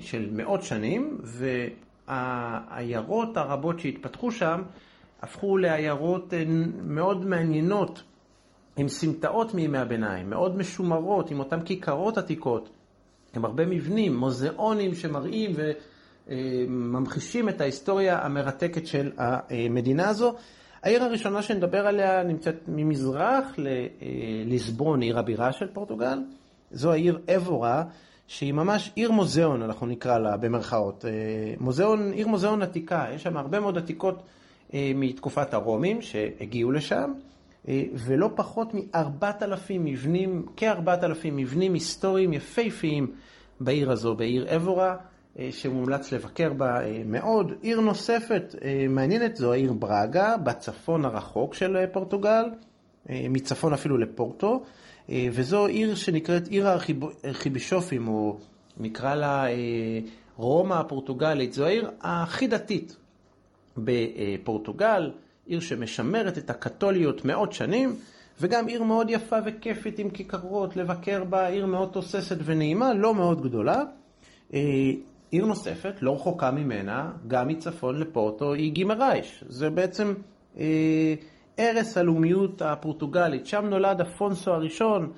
של 0.00 0.28
מאות 0.32 0.62
שנים, 0.62 1.18
והעיירות 2.08 3.36
הרבות 3.36 3.80
שהתפתחו 3.80 4.30
שם 4.32 4.62
הפכו 5.22 5.56
לעיירות 5.56 6.34
מאוד 6.84 7.26
מעניינות, 7.26 8.02
עם 8.76 8.88
סמטאות 8.88 9.54
מימי 9.54 9.78
הביניים, 9.78 10.30
מאוד 10.30 10.56
משומרות, 10.56 11.30
עם 11.30 11.38
אותן 11.38 11.62
כיכרות 11.62 12.18
עתיקות, 12.18 12.70
עם 13.36 13.44
הרבה 13.44 13.66
מבנים, 13.66 14.16
מוזיאונים 14.16 14.94
שמראים 14.94 15.50
וממחישים 16.28 17.48
את 17.48 17.60
ההיסטוריה 17.60 18.18
המרתקת 18.18 18.86
של 18.86 19.12
המדינה 19.18 20.08
הזו. 20.08 20.34
העיר 20.82 21.04
הראשונה 21.04 21.42
שנדבר 21.42 21.86
עליה 21.86 22.22
נמצאת 22.22 22.56
ממזרח 22.68 23.56
לליסבון, 23.58 25.02
עיר 25.02 25.18
הבירה 25.18 25.52
של 25.52 25.66
פורטוגל. 25.72 26.18
זו 26.70 26.92
העיר 26.92 27.18
אבורה, 27.36 27.84
שהיא 28.26 28.52
ממש 28.52 28.92
עיר 28.94 29.10
מוזיאון, 29.10 29.62
אנחנו 29.62 29.86
נקרא 29.86 30.18
לה 30.18 30.36
במרכאות. 30.36 31.04
מוזיאון, 31.60 32.12
עיר 32.12 32.28
מוזיאון 32.28 32.62
עתיקה, 32.62 33.06
יש 33.14 33.22
שם 33.22 33.36
הרבה 33.36 33.60
מאוד 33.60 33.78
עתיקות 33.78 34.22
מתקופת 34.74 35.54
הרומים 35.54 36.02
שהגיעו 36.02 36.72
לשם. 36.72 37.12
ולא 37.94 38.30
פחות 38.34 38.74
מ-4,000 38.74 39.72
מבנים, 39.78 40.46
כ-4,000 40.56 41.30
מבנים 41.32 41.74
היסטוריים 41.74 42.32
יפהפיים 42.32 43.12
בעיר 43.60 43.90
הזו, 43.90 44.14
בעיר 44.14 44.56
אבורה, 44.56 44.96
שמומלץ 45.50 46.12
לבקר 46.12 46.52
בה 46.52 46.78
מאוד. 47.06 47.52
עיר 47.62 47.80
נוספת 47.80 48.54
מעניינת 48.88 49.36
זו 49.36 49.52
העיר 49.52 49.72
ברגה, 49.72 50.36
בצפון 50.36 51.04
הרחוק 51.04 51.54
של 51.54 51.76
פורטוגל, 51.92 52.44
מצפון 53.10 53.72
אפילו 53.72 53.98
לפורטו, 53.98 54.62
וזו 55.08 55.66
עיר 55.66 55.94
שנקראת 55.94 56.48
עיר 56.48 56.68
הארכיבישופים, 56.68 58.08
או 58.08 58.36
נקרא 58.76 59.14
לה 59.14 59.44
רומא 60.36 60.74
הפורטוגלית. 60.74 61.52
זו 61.52 61.64
העיר 61.64 61.90
הכי 62.00 62.46
דתית 62.46 62.96
בפורטוגל. 63.76 65.10
עיר 65.46 65.60
שמשמרת 65.60 66.38
את 66.38 66.50
הקתוליות 66.50 67.24
מאות 67.24 67.52
שנים, 67.52 67.96
וגם 68.40 68.66
עיר 68.66 68.82
מאוד 68.82 69.10
יפה 69.10 69.36
וכיפית 69.46 69.98
עם 69.98 70.10
כיכרות, 70.10 70.76
לבקר 70.76 71.24
בה, 71.24 71.46
עיר 71.46 71.66
מאוד 71.66 71.88
תוססת 71.92 72.36
ונעימה, 72.44 72.94
לא 72.94 73.14
מאוד 73.14 73.42
גדולה. 73.42 73.82
עיר 75.30 75.46
נוספת, 75.46 75.94
לא 76.00 76.14
רחוקה 76.14 76.50
ממנה, 76.50 77.12
גם 77.28 77.48
מצפון 77.48 78.00
לפורטו, 78.00 78.52
היא 78.52 78.72
גימרייש. 78.72 79.44
זה 79.48 79.70
בעצם 79.70 80.14
ערש 81.56 81.96
הלאומיות 81.96 82.62
הפורטוגלית. 82.62 83.46
שם 83.46 83.64
נולד 83.64 84.00
אפונסו 84.00 84.50
הראשון, 84.50 85.12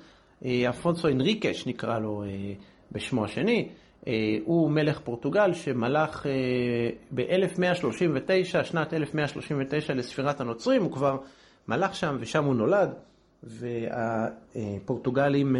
אפונסו 0.69 1.07
אנריקש 1.07 1.67
נקרא 1.67 1.99
לו 1.99 2.23
בשמו 2.91 3.25
השני. 3.25 3.69
הוא 4.45 4.71
מלך 4.71 4.99
פורטוגל 4.99 5.53
שמלך 5.53 6.25
ב-1139, 7.11 8.63
שנת 8.63 8.93
1139 8.93 9.93
לספירת 9.93 10.41
הנוצרים, 10.41 10.83
הוא 10.83 10.91
כבר 10.91 11.17
מלך 11.67 11.95
שם 11.95 12.17
ושם 12.19 12.43
הוא 12.43 12.55
נולד, 12.55 12.89
והפורטוגלים 13.43 15.55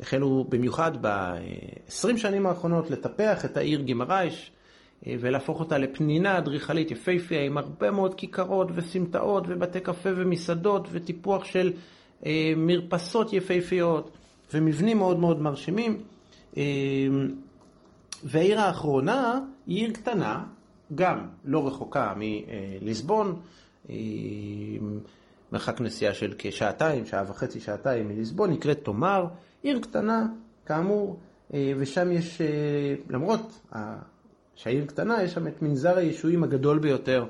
החלו 0.00 0.44
במיוחד 0.48 0.92
ב-20 1.00 2.16
שנים 2.16 2.46
האחרונות 2.46 2.90
לטפח 2.90 3.44
את 3.44 3.56
העיר 3.56 3.80
גימרייש 3.80 4.52
ולהפוך 5.06 5.60
אותה 5.60 5.78
לפנינה 5.78 6.38
אדריכלית 6.38 6.90
יפהפייה 6.90 7.44
עם 7.44 7.58
הרבה 7.58 7.90
מאוד 7.90 8.14
כיכרות 8.14 8.68
וסמטאות 8.74 9.44
ובתי 9.48 9.80
קפה 9.80 10.08
ומסעדות 10.16 10.88
וטיפוח 10.90 11.44
של 11.44 11.72
מרפסות 12.56 13.32
יפהפיות 13.32 14.10
ומבנים 14.54 14.98
מאוד 14.98 15.18
מאוד 15.18 15.42
מרשימים. 15.42 16.02
והעיר 18.24 18.60
האחרונה 18.60 19.40
היא 19.66 19.76
עיר 19.76 19.92
קטנה, 19.92 20.44
גם 20.94 21.28
לא 21.44 21.66
רחוקה 21.66 22.14
מליסבון, 22.16 23.40
מרחק 25.52 25.80
נסיעה 25.80 26.14
של 26.14 26.34
כשעתיים, 26.38 27.06
שעה 27.06 27.24
וחצי, 27.28 27.60
שעתיים 27.60 28.08
מליסבון, 28.08 28.50
נקראת 28.50 28.78
תומר, 28.82 29.26
עיר 29.62 29.80
קטנה, 29.80 30.26
כאמור, 30.66 31.18
ושם 31.54 32.12
יש, 32.12 32.40
למרות 33.10 33.60
שהעיר 34.54 34.86
קטנה, 34.86 35.22
יש 35.22 35.32
שם 35.32 35.46
את 35.46 35.62
מנזר 35.62 35.96
הישועים 35.98 36.44
הגדול 36.44 36.78
ביותר 36.78 37.26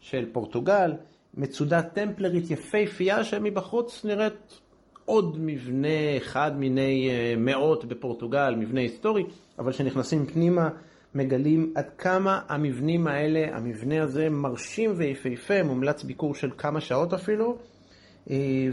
של 0.00 0.26
פורטוגל, 0.32 0.92
מצודה 1.34 1.82
טמפלרית 1.82 2.50
יפהפייה 2.50 3.24
שמבחוץ 3.24 4.04
נראית 4.04 4.60
עוד 5.06 5.36
מבנה 5.40 6.16
אחד 6.16 6.58
מיני 6.58 7.10
מאות 7.36 7.84
בפורטוגל, 7.84 8.54
מבנה 8.58 8.80
היסטורי, 8.80 9.24
אבל 9.58 9.72
כשנכנסים 9.72 10.26
פנימה 10.26 10.68
מגלים 11.14 11.72
עד 11.74 11.90
כמה 11.98 12.40
המבנים 12.48 13.06
האלה, 13.06 13.56
המבנה 13.56 14.02
הזה 14.02 14.30
מרשים 14.30 14.92
ויפהפה, 14.96 15.62
מומלץ 15.62 16.02
ביקור 16.02 16.34
של 16.34 16.50
כמה 16.58 16.80
שעות 16.80 17.14
אפילו, 17.14 17.56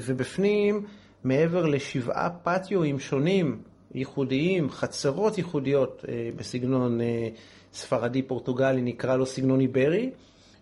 ובפנים 0.05 0.85
מעבר 1.23 1.65
לשבעה 1.65 2.29
פטיואים 2.43 2.99
שונים, 2.99 3.61
ייחודיים, 3.95 4.69
חצרות 4.69 5.37
ייחודיות 5.37 6.05
בסגנון 6.35 6.99
ספרדי 7.73 8.21
פורטוגלי, 8.21 8.81
נקרא 8.81 9.15
לו 9.15 9.25
סגנון 9.25 9.59
איברי, 9.59 10.11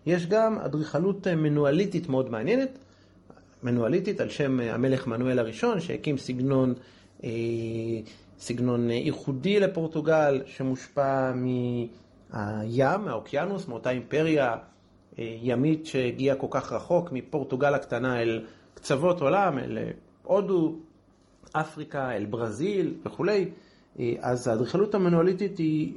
יש 0.06 0.26
גם 0.26 0.58
אדריכלות 0.58 1.26
מנואליטית 1.26 2.08
מאוד 2.08 2.30
מעניינת. 2.30 2.78
מנואליטית 3.62 4.20
על 4.20 4.28
שם 4.28 4.60
המלך 4.60 5.06
מנואל 5.06 5.38
הראשון, 5.38 5.80
שהקים 5.80 6.18
סגנון, 6.18 6.74
סגנון 8.38 8.90
ייחודי 8.90 9.60
לפורטוגל, 9.60 10.42
שמושפע 10.46 11.32
מהים, 11.32 13.00
מהאוקיינוס, 13.04 13.68
מאותה 13.68 13.90
אימפריה 13.90 14.56
ימית 15.18 15.86
שהגיעה 15.86 16.36
כל 16.36 16.46
כך 16.50 16.72
רחוק, 16.72 17.12
מפורטוגל 17.12 17.74
הקטנה 17.74 18.22
אל 18.22 18.44
קצוות 18.74 19.20
עולם, 19.20 19.58
אל 19.58 19.78
הודו, 20.22 20.76
אפריקה, 21.52 22.16
אל 22.16 22.24
ברזיל 22.24 22.94
וכולי. 23.06 23.48
אז 24.20 24.48
האדריכלות 24.48 24.94
המנואליטית 24.94 25.58
היא 25.58 25.92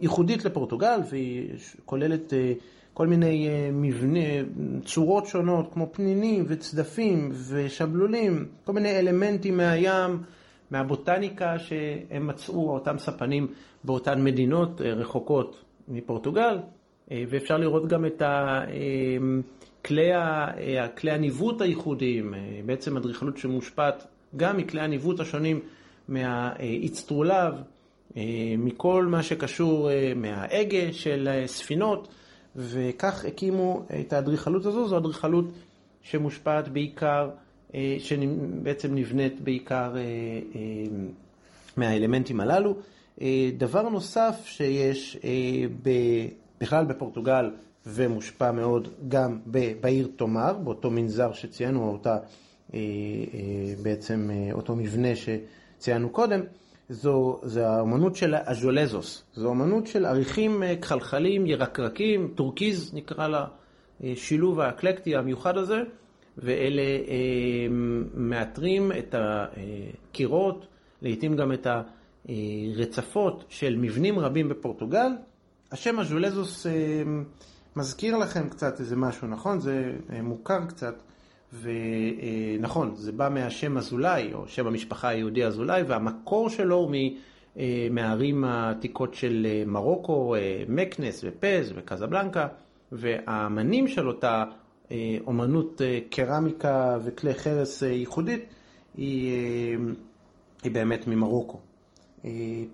ייחודית 0.00 0.44
לפורטוגל, 0.44 1.00
והיא 1.10 1.50
כוללת 1.84 2.32
כל 2.98 3.06
מיני 3.06 3.48
מבנה, 3.72 4.20
צורות 4.84 5.26
שונות, 5.26 5.72
כמו 5.72 5.88
פנינים 5.92 6.44
וצדפים 6.48 7.32
ושבלולים, 7.48 8.48
כל 8.64 8.72
מיני 8.72 8.98
אלמנטים 8.98 9.56
מהים, 9.56 10.22
מהבוטניקה 10.70 11.58
שהם 11.58 12.26
מצאו, 12.26 12.70
אותם 12.70 12.98
ספנים 12.98 13.46
באותן 13.84 14.24
מדינות 14.24 14.80
רחוקות 14.80 15.64
מפורטוגל, 15.88 16.58
ואפשר 17.10 17.56
לראות 17.56 17.88
גם 17.88 18.06
את 18.06 18.22
כלי, 19.84 20.10
כלי 20.98 21.10
הניווט 21.10 21.60
הייחודיים, 21.60 22.34
בעצם 22.66 22.96
אדריכלות 22.96 23.36
שמושפעת 23.36 24.06
גם 24.36 24.56
מכלי 24.56 24.80
הניווט 24.80 25.20
השונים 25.20 25.60
מהאצטרולב, 26.08 27.54
מכל 28.58 29.06
מה 29.06 29.22
שקשור 29.22 29.90
מההגה 30.16 30.92
של 30.92 31.28
ספינות. 31.46 32.08
וכך 32.58 33.24
הקימו 33.24 33.82
את 34.00 34.12
האדריכלות 34.12 34.66
הזו, 34.66 34.88
זו 34.88 34.98
אדריכלות 34.98 35.44
שמושפעת 36.02 36.68
בעיקר, 36.68 37.30
שבעצם 37.98 38.94
נבנית 38.94 39.40
בעיקר 39.40 39.94
מהאלמנטים 41.76 42.40
הללו. 42.40 42.74
דבר 43.58 43.88
נוסף 43.88 44.42
שיש 44.44 45.18
בכלל 46.60 46.84
בפורטוגל 46.84 47.50
ומושפע 47.86 48.52
מאוד 48.52 48.88
גם 49.08 49.38
בעיר 49.80 50.08
טומאר, 50.16 50.52
באותו 50.64 50.90
מנזר 50.90 51.32
שציינו, 51.32 51.90
אותה, 51.90 52.18
בעצם 53.82 54.30
אותו 54.52 54.76
מבנה 54.76 55.08
שציינו 55.16 56.10
קודם, 56.10 56.40
זו, 56.88 57.40
זו 57.42 57.60
האמנות 57.60 58.16
של 58.16 58.34
האזולז'וס, 58.34 59.24
זו 59.34 59.50
אמנות 59.50 59.86
של 59.86 60.04
אריחים 60.04 60.62
כחלחלים, 60.82 61.46
ירקרקים, 61.46 62.32
טורקיז 62.34 62.94
נקרא 62.94 63.28
לה, 63.28 63.46
שילוב 64.14 64.60
האקלקטי 64.60 65.16
המיוחד 65.16 65.56
הזה, 65.56 65.76
ואלה 66.38 66.82
מאתרים 68.14 68.92
את 68.98 69.14
הקירות, 69.18 70.66
לעיתים 71.02 71.36
גם 71.36 71.52
את 71.52 71.66
הרצפות 71.66 73.44
של 73.48 73.76
מבנים 73.76 74.18
רבים 74.18 74.48
בפורטוגל. 74.48 75.10
השם 75.72 76.00
אז'ולזוס 76.00 76.66
מזכיר 77.76 78.16
לכם 78.16 78.48
קצת 78.48 78.80
איזה 78.80 78.96
משהו, 78.96 79.28
נכון? 79.28 79.60
זה 79.60 79.92
מוכר 80.22 80.66
קצת. 80.68 80.94
ונכון, 81.62 82.94
זה 82.94 83.12
בא 83.12 83.28
מהשם 83.28 83.76
אזולאי, 83.76 84.34
או 84.34 84.48
שם 84.48 84.66
המשפחה 84.66 85.08
היהודי 85.08 85.44
אזולאי, 85.44 85.82
והמקור 85.82 86.50
שלו 86.50 86.76
הוא 86.76 86.90
מהערים 87.90 88.44
העתיקות 88.44 89.14
של 89.14 89.46
מרוקו, 89.66 90.34
מקנס 90.68 91.24
ופז 91.24 91.72
וקזבלנקה, 91.76 92.48
והאמנים 92.92 93.88
של 93.88 94.08
אותה 94.08 94.44
אומנות 95.26 95.80
קרמיקה 96.10 96.98
וכלי 97.04 97.34
חרס 97.34 97.82
ייחודית 97.82 98.44
היא, 98.96 99.32
היא 100.62 100.72
באמת 100.72 101.06
ממרוקו. 101.06 101.58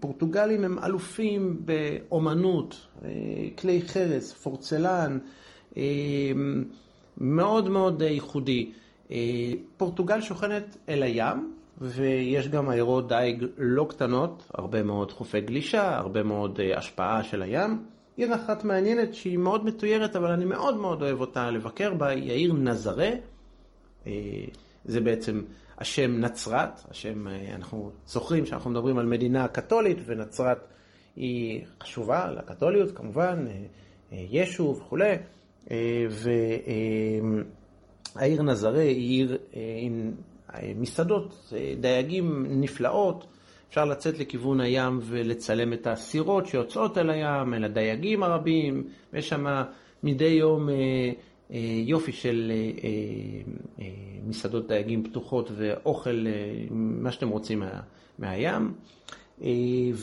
פורטוגלים 0.00 0.64
הם 0.64 0.78
אלופים 0.78 1.60
באומנות, 1.64 2.88
כלי 3.58 3.82
חרס, 3.82 4.32
פורצלן, 4.32 5.18
מאוד 7.18 7.68
מאוד 7.68 8.02
ייחודי. 8.02 8.72
פורטוגל 9.76 10.20
שוכנת 10.20 10.76
אל 10.88 11.02
הים, 11.02 11.54
ויש 11.80 12.48
גם 12.48 12.70
עיירות 12.70 13.08
דייג 13.08 13.44
לא 13.58 13.86
קטנות, 13.90 14.50
הרבה 14.54 14.82
מאוד 14.82 15.12
חופי 15.12 15.40
גלישה, 15.40 15.96
הרבה 15.96 16.22
מאוד 16.22 16.60
השפעה 16.76 17.22
של 17.22 17.42
הים. 17.42 17.82
עיר 18.16 18.34
אחת 18.34 18.64
מעניינת 18.64 19.14
שהיא 19.14 19.38
מאוד 19.38 19.64
מתוירת, 19.64 20.16
אבל 20.16 20.30
אני 20.30 20.44
מאוד 20.44 20.76
מאוד 20.76 21.02
אוהב 21.02 21.20
אותה 21.20 21.50
לבקר 21.50 21.94
בה, 21.94 22.08
היא 22.08 22.30
העיר 22.30 22.52
נזרה. 22.52 23.10
זה 24.84 25.00
בעצם 25.00 25.42
השם 25.78 26.20
נצרת, 26.20 26.80
השם, 26.90 27.26
אנחנו 27.54 27.90
זוכרים 28.06 28.46
שאנחנו 28.46 28.70
מדברים 28.70 28.98
על 28.98 29.06
מדינה 29.06 29.48
קתולית 29.48 29.98
ונצרת 30.06 30.58
היא 31.16 31.64
חשובה 31.82 32.30
לקתוליות 32.30 32.92
כמובן, 32.92 33.46
ישו 34.12 34.76
וכולי, 34.78 35.16
והעיר 38.14 38.42
נזרה 38.42 38.80
היא 38.80 39.18
עיר 39.18 39.38
עם 39.76 40.12
מסעדות, 40.76 41.52
דייגים 41.80 42.46
נפלאות, 42.48 43.26
אפשר 43.68 43.84
לצאת 43.84 44.18
לכיוון 44.18 44.60
הים 44.60 44.98
ולצלם 45.02 45.72
את 45.72 45.86
הסירות 45.86 46.46
שיוצאות 46.46 46.98
אל 46.98 47.10
הים, 47.10 47.54
אל 47.54 47.64
הדייגים 47.64 48.22
הרבים, 48.22 48.84
ויש 49.12 49.28
שם 49.28 49.46
מדי 50.02 50.24
יום 50.24 50.68
אה, 50.68 50.74
אה, 51.50 51.58
יופי 51.86 52.12
של 52.12 52.52
אה, 53.80 53.84
מסעדות 54.26 54.68
דייגים 54.68 55.04
פתוחות 55.04 55.50
ואוכל, 55.56 56.26
מה 56.70 57.12
שאתם 57.12 57.28
רוצים 57.28 57.58
מה, 57.58 57.80
מהים. 58.18 58.74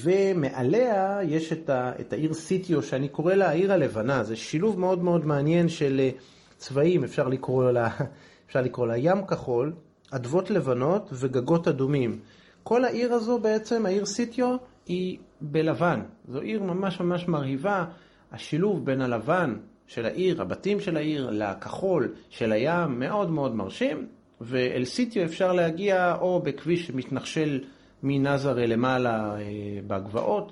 ומעליה 0.03 1.19
יש 1.23 1.53
את, 1.53 1.69
ה, 1.69 1.91
את 1.99 2.13
העיר 2.13 2.33
סיטיו, 2.33 2.83
שאני 2.83 3.09
קורא 3.09 3.33
לה 3.33 3.49
העיר 3.49 3.73
הלבנה, 3.73 4.23
זה 4.23 4.35
שילוב 4.35 4.79
מאוד 4.79 5.03
מאוד 5.03 5.25
מעניין 5.25 5.69
של 5.69 6.09
צבעים, 6.57 7.03
אפשר 7.03 7.27
לקרוא 7.27 7.71
לה, 7.71 7.89
אפשר 8.47 8.61
לקרוא 8.61 8.87
לה 8.87 8.97
ים 8.97 9.25
כחול, 9.25 9.73
אדוות 10.11 10.49
לבנות 10.49 11.09
וגגות 11.13 11.67
אדומים. 11.67 12.19
כל 12.63 12.85
העיר 12.85 13.13
הזו 13.13 13.39
בעצם, 13.39 13.85
העיר 13.85 14.05
סיטיו, 14.05 14.55
היא 14.85 15.17
בלבן. 15.41 16.01
זו 16.27 16.41
עיר 16.41 16.63
ממש 16.63 16.99
ממש 16.99 17.27
מרהיבה. 17.27 17.85
השילוב 18.31 18.85
בין 18.85 19.01
הלבן 19.01 19.55
של 19.87 20.05
העיר, 20.05 20.41
הבתים 20.41 20.79
של 20.79 20.97
העיר, 20.97 21.29
לכחול 21.31 22.13
של 22.29 22.51
הים, 22.51 22.99
מאוד 22.99 23.31
מאוד 23.31 23.55
מרשים. 23.55 24.07
ואל 24.41 24.85
סיטיו 24.85 25.23
אפשר 25.23 25.53
להגיע 25.53 26.15
או 26.15 26.41
בכביש 26.43 26.87
שמתנחשל 26.87 27.63
מנזרה 28.03 28.65
למעלה 28.65 29.35
אה, 29.35 29.41
בגבעות, 29.87 30.51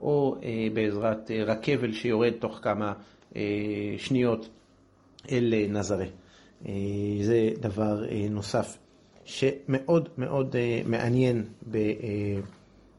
או 0.00 0.36
אה, 0.42 0.66
בעזרת 0.74 1.30
אה, 1.30 1.44
רכבל 1.44 1.92
שיורד 1.92 2.32
תוך 2.38 2.58
כמה 2.62 2.92
שניות 3.98 4.48
אל 5.30 5.54
נזרה. 5.68 6.04
זה 7.20 7.50
דבר 7.60 8.02
נוסף. 8.30 8.78
שמאוד 9.24 10.08
מאוד 10.18 10.56
מעניין 10.86 11.44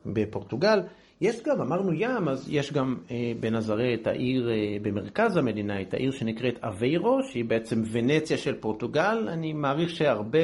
בפורטוגל. 0.05 0.79
יש 1.21 1.41
גם, 1.43 1.61
אמרנו 1.61 1.93
ים, 1.93 2.27
אז 2.27 2.49
יש 2.49 2.73
גם 2.73 2.95
uh, 3.07 3.11
בנזרה 3.39 3.93
את 3.93 4.07
העיר 4.07 4.49
uh, 4.49 4.83
במרכז 4.83 5.37
המדינה, 5.37 5.81
את 5.81 5.93
העיר 5.93 6.11
שנקראת 6.11 6.63
אביירו, 6.63 7.23
שהיא 7.23 7.45
בעצם 7.45 7.81
ונציה 7.91 8.37
של 8.37 8.55
פורטוגל. 8.55 9.27
אני 9.29 9.53
מעריך 9.53 9.89
שהרבה 9.89 10.39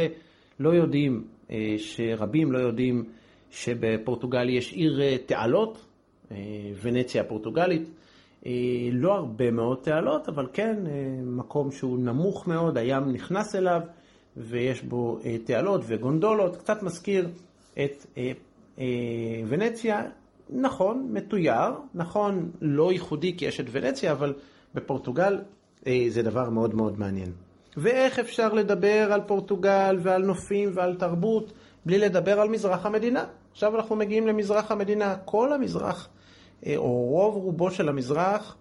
לא 0.59 0.69
יודעים, 0.69 1.23
uh, 1.47 1.51
שרבים 1.77 2.51
לא 2.51 2.59
יודעים 2.59 3.03
שבפורטוגל 3.61 4.49
יש 4.49 4.73
עיר 4.73 4.99
uh, 4.99 5.27
תעלות, 5.27 5.77
uh, 6.29 6.33
ונציה 6.81 7.21
הפורטוגלית. 7.21 7.89
Uh, 8.43 8.47
לא 8.91 9.13
הרבה 9.13 9.51
מאוד 9.51 9.77
תעלות, 9.81 10.29
אבל 10.29 10.47
כן, 10.53 10.75
מקום 11.23 11.71
שהוא 11.71 11.99
נמוך 11.99 12.47
מאוד, 12.47 12.77
הים 12.77 13.11
נכנס 13.11 13.55
אליו. 13.55 13.81
ויש 14.37 14.83
בו 14.83 15.19
אה, 15.25 15.37
תעלות 15.45 15.81
וגונדולות, 15.87 16.55
קצת 16.55 16.83
מזכיר 16.83 17.29
את 17.73 18.05
אה, 18.17 18.31
אה, 18.79 18.85
ונציה, 19.47 20.01
נכון, 20.49 21.07
מתויר, 21.11 21.71
נכון, 21.95 22.51
לא 22.61 22.91
ייחודי 22.91 23.37
כי 23.37 23.45
יש 23.45 23.59
את 23.59 23.65
ונציה, 23.71 24.11
אבל 24.11 24.33
בפורטוגל 24.75 25.39
זה 26.09 26.21
דבר 26.21 26.49
מאוד 26.49 26.75
מאוד 26.75 26.99
מעניין. 26.99 27.31
ואיך 27.77 28.19
אפשר 28.19 28.53
לדבר 28.53 29.13
על 29.13 29.21
פורטוגל 29.27 29.97
ועל 30.01 30.21
נופים 30.21 30.69
ועל 30.73 30.95
תרבות 30.95 31.53
בלי 31.85 31.97
לדבר 31.97 32.39
על 32.39 32.49
מזרח 32.49 32.85
המדינה? 32.85 33.25
עכשיו 33.57 33.75
אנחנו 33.75 33.95
מגיעים 33.95 34.27
למזרח 34.27 34.71
המדינה. 34.71 35.15
כל 35.25 35.53
המזרח, 35.53 36.09
או 36.75 36.91
רוב 36.91 37.35
רובו 37.35 37.71
של 37.71 37.89
המזרח, 37.89 38.57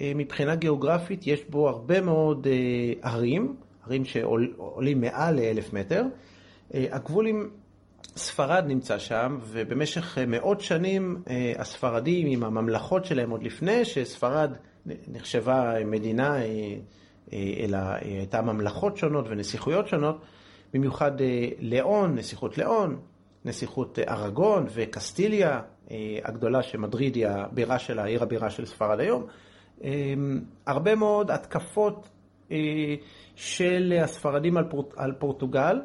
מבחינה 0.00 0.54
גיאוגרפית, 0.54 1.26
יש 1.26 1.44
בו 1.44 1.68
הרבה 1.68 2.00
מאוד 2.00 2.46
ערים. 3.02 3.56
ערים 3.86 4.04
שעולים 4.04 5.00
מעל 5.00 5.36
לאלף 5.36 5.72
מטר. 5.72 6.04
אה, 6.74 6.86
הגבול 6.90 7.26
עם 7.26 7.48
ספרד 8.16 8.64
נמצא 8.66 8.98
שם, 8.98 9.38
ובמשך 9.42 10.18
מאות 10.26 10.60
שנים 10.60 11.22
אה, 11.30 11.52
הספרדים 11.58 12.26
עם 12.26 12.44
הממלכות 12.44 13.04
שלהם, 13.04 13.30
עוד 13.30 13.42
לפני 13.42 13.84
שספרד 13.84 14.50
נחשבה 14.86 15.74
מדינה, 15.84 16.42
אה, 16.42 16.74
אלא 17.32 17.78
הייתה 18.00 18.42
ממלכות 18.42 18.96
שונות 18.96 19.24
ונסיכויות 19.28 19.88
שונות, 19.88 20.20
במיוחד 20.74 21.12
לאון, 21.60 22.14
נסיכות 22.14 22.58
לאון, 22.58 22.98
נסיכות 23.48 23.98
ארגון 23.98 24.66
וקסטיליה 24.74 25.60
הגדולה, 26.24 26.62
שמדריד 26.62 27.14
היא 27.14 27.26
הבירה 27.26 27.78
של 27.78 27.98
העיר 27.98 28.22
הבירה 28.22 28.50
של 28.50 28.66
ספרד 28.66 29.00
היום. 29.00 29.26
הרבה 30.66 30.94
מאוד 30.94 31.30
התקפות 31.30 32.08
של 33.34 33.92
הספרדים 34.02 34.56
על, 34.56 34.64
פורט, 34.70 34.94
על 34.96 35.12
פורטוגל, 35.18 35.80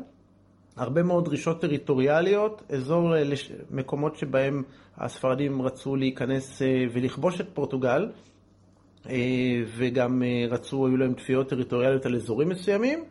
הרבה 0.75 1.03
מאוד 1.03 1.25
דרישות 1.25 1.61
טריטוריאליות, 1.61 2.63
אזור, 2.69 3.15
אה, 3.15 3.23
מקומות 3.71 4.15
שבהם 4.15 4.63
הספרדים 4.97 5.61
רצו 5.61 5.95
להיכנס 5.95 6.61
אה, 6.61 6.85
ולכבוש 6.93 7.41
את 7.41 7.47
פורטוגל, 7.53 8.11
אה, 9.09 9.15
וגם 9.77 10.23
רצו, 10.49 10.87
היו 10.87 10.97
להם 10.97 11.13
תביעות 11.13 11.49
טריטוריאליות 11.49 12.05
על 12.05 12.15
אזורים 12.15 12.49
מסוימים, 12.49 13.03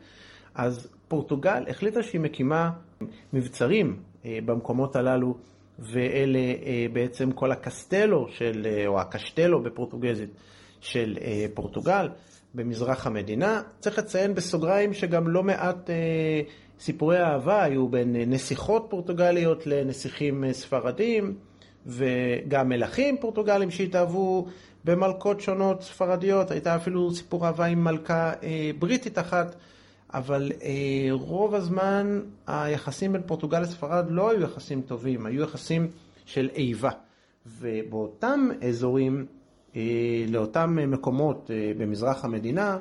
אז 0.55 0.89
פורטוגל 1.09 1.65
החליטה 1.69 2.03
שהיא 2.03 2.21
מקימה 2.21 2.71
מבצרים 3.33 4.03
במקומות 4.25 4.97
הללו, 4.97 5.35
ואלה 5.79 6.39
בעצם 6.93 7.33
כל 7.33 7.53
הקסטלו, 7.53 8.27
של, 8.29 8.67
או 8.87 9.01
הקשטלו 9.01 9.63
בפורטוגזית 9.63 10.31
של 10.81 11.17
פורטוגל. 11.55 12.09
במזרח 12.55 13.07
המדינה. 13.07 13.63
צריך 13.79 13.99
לציין 13.99 14.35
בסוגריים 14.35 14.93
שגם 14.93 15.29
לא 15.29 15.43
מעט 15.43 15.91
אה, 15.91 16.41
סיפורי 16.81 17.23
אהבה 17.23 17.63
היו 17.63 17.89
בין 17.89 18.17
נסיכות 18.17 18.87
פורטוגליות 18.91 19.67
לנסיכים 19.67 20.45
אה, 20.45 20.53
ספרדים, 20.53 21.35
וגם 21.87 22.69
מלכים 22.69 23.17
פורטוגלים 23.21 23.71
שהתאהבו 23.71 24.47
במלכות 24.85 25.41
שונות 25.41 25.83
ספרדיות. 25.83 26.51
הייתה 26.51 26.77
אפילו 26.77 27.15
סיפור 27.15 27.47
אהבה 27.47 27.65
עם 27.65 27.85
מלכה 27.85 28.33
אה, 28.43 28.71
בריטית 28.79 29.19
אחת. 29.19 29.57
אבל 30.15 30.53
אה, 30.63 31.09
רוב 31.11 31.55
הזמן 31.55 32.21
היחסים 32.47 33.13
בין 33.13 33.23
פורטוגל 33.27 33.61
לספרד 33.61 34.07
לא 34.09 34.31
היו 34.31 34.43
יחסים 34.43 34.83
טובים, 34.83 35.27
היו 35.27 35.43
יחסים 35.43 35.89
של 36.25 36.49
איבה. 36.55 36.91
ובאותם 37.47 38.49
אזורים 38.69 39.27
אה, 39.77 40.25
לאותם 40.29 40.91
מקומות 40.91 41.51
אה, 41.51 41.73
במזרח 41.79 42.25
המדינה 42.25 42.79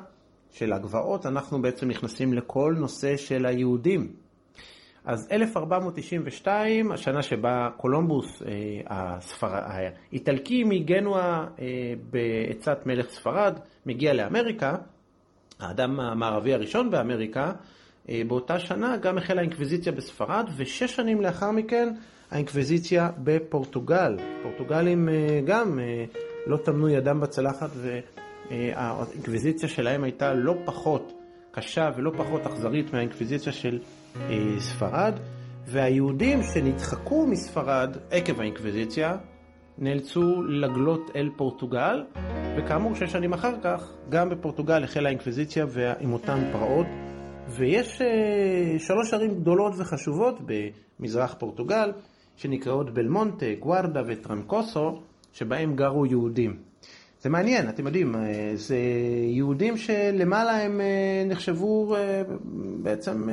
של 0.50 0.72
הגבעות, 0.72 1.26
אנחנו 1.26 1.62
בעצם 1.62 1.88
נכנסים 1.88 2.32
לכל 2.32 2.74
נושא 2.78 3.16
של 3.16 3.46
היהודים. 3.46 4.12
אז 5.04 5.28
1492, 5.32 6.92
השנה 6.92 7.22
שבה 7.22 7.68
קולומבוס, 7.76 8.42
אה, 8.42 8.48
הספר... 8.86 9.46
האיטלקי 9.52 10.64
מגנואה 10.64 11.46
בעצת 12.10 12.86
מלך 12.86 13.10
ספרד, 13.10 13.58
מגיע 13.86 14.12
לאמריקה, 14.12 14.76
האדם 15.62 16.00
המערבי 16.00 16.54
הראשון 16.54 16.90
באמריקה, 16.90 17.52
באותה 18.08 18.58
שנה 18.58 18.96
גם 18.96 19.18
החלה 19.18 19.40
האינקוויזיציה 19.40 19.92
בספרד, 19.92 20.50
ושש 20.56 20.96
שנים 20.96 21.20
לאחר 21.20 21.50
מכן 21.50 21.94
האינקוויזיציה 22.30 23.10
בפורטוגל. 23.18 24.16
פורטוגלים 24.42 25.08
גם 25.44 25.78
לא 26.46 26.56
טמנו 26.56 26.88
ידם 26.88 27.20
בצלחת 27.20 27.70
והאינקוויזיציה 28.50 29.68
שלהם 29.68 30.04
הייתה 30.04 30.34
לא 30.34 30.54
פחות 30.64 31.12
קשה 31.52 31.90
ולא 31.96 32.12
פחות 32.16 32.46
אכזרית 32.46 32.92
מהאינקוויזיציה 32.92 33.52
של 33.52 33.78
אה, 34.16 34.38
ספרד, 34.58 35.14
והיהודים 35.66 36.42
שנדחקו 36.42 37.26
מספרד 37.26 37.96
עקב 38.10 38.40
האינקוויזיציה 38.40 39.16
נאלצו 39.82 40.42
לגלות 40.42 41.10
אל 41.16 41.30
פורטוגל, 41.36 42.04
וכאמור 42.56 42.94
שש 42.94 43.12
שנים 43.12 43.32
אחר 43.32 43.54
כך 43.62 43.92
גם 44.08 44.28
בפורטוגל 44.28 44.84
החלה 44.84 45.08
האינקוויזיציה 45.08 45.66
עם 46.00 46.12
אותן 46.12 46.50
פרעות, 46.52 46.86
ויש 47.48 48.02
אה, 48.02 48.78
שלוש 48.78 49.14
ערים 49.14 49.34
גדולות 49.34 49.72
וחשובות 49.78 50.38
במזרח 51.00 51.34
פורטוגל 51.38 51.92
שנקראות 52.36 52.94
בלמונטה, 52.94 53.46
גוארדה 53.58 54.02
וטרנקוסו, 54.06 55.00
שבהם 55.32 55.76
גרו 55.76 56.06
יהודים. 56.06 56.56
זה 57.20 57.28
מעניין, 57.30 57.68
אתם 57.68 57.86
יודעים, 57.86 58.14
אה, 58.16 58.50
זה 58.54 58.78
יהודים 59.28 59.76
שלמעלה 59.76 60.62
הם 60.62 60.80
אה, 60.80 61.24
נחשבו 61.26 61.96
בעצם 62.82 63.28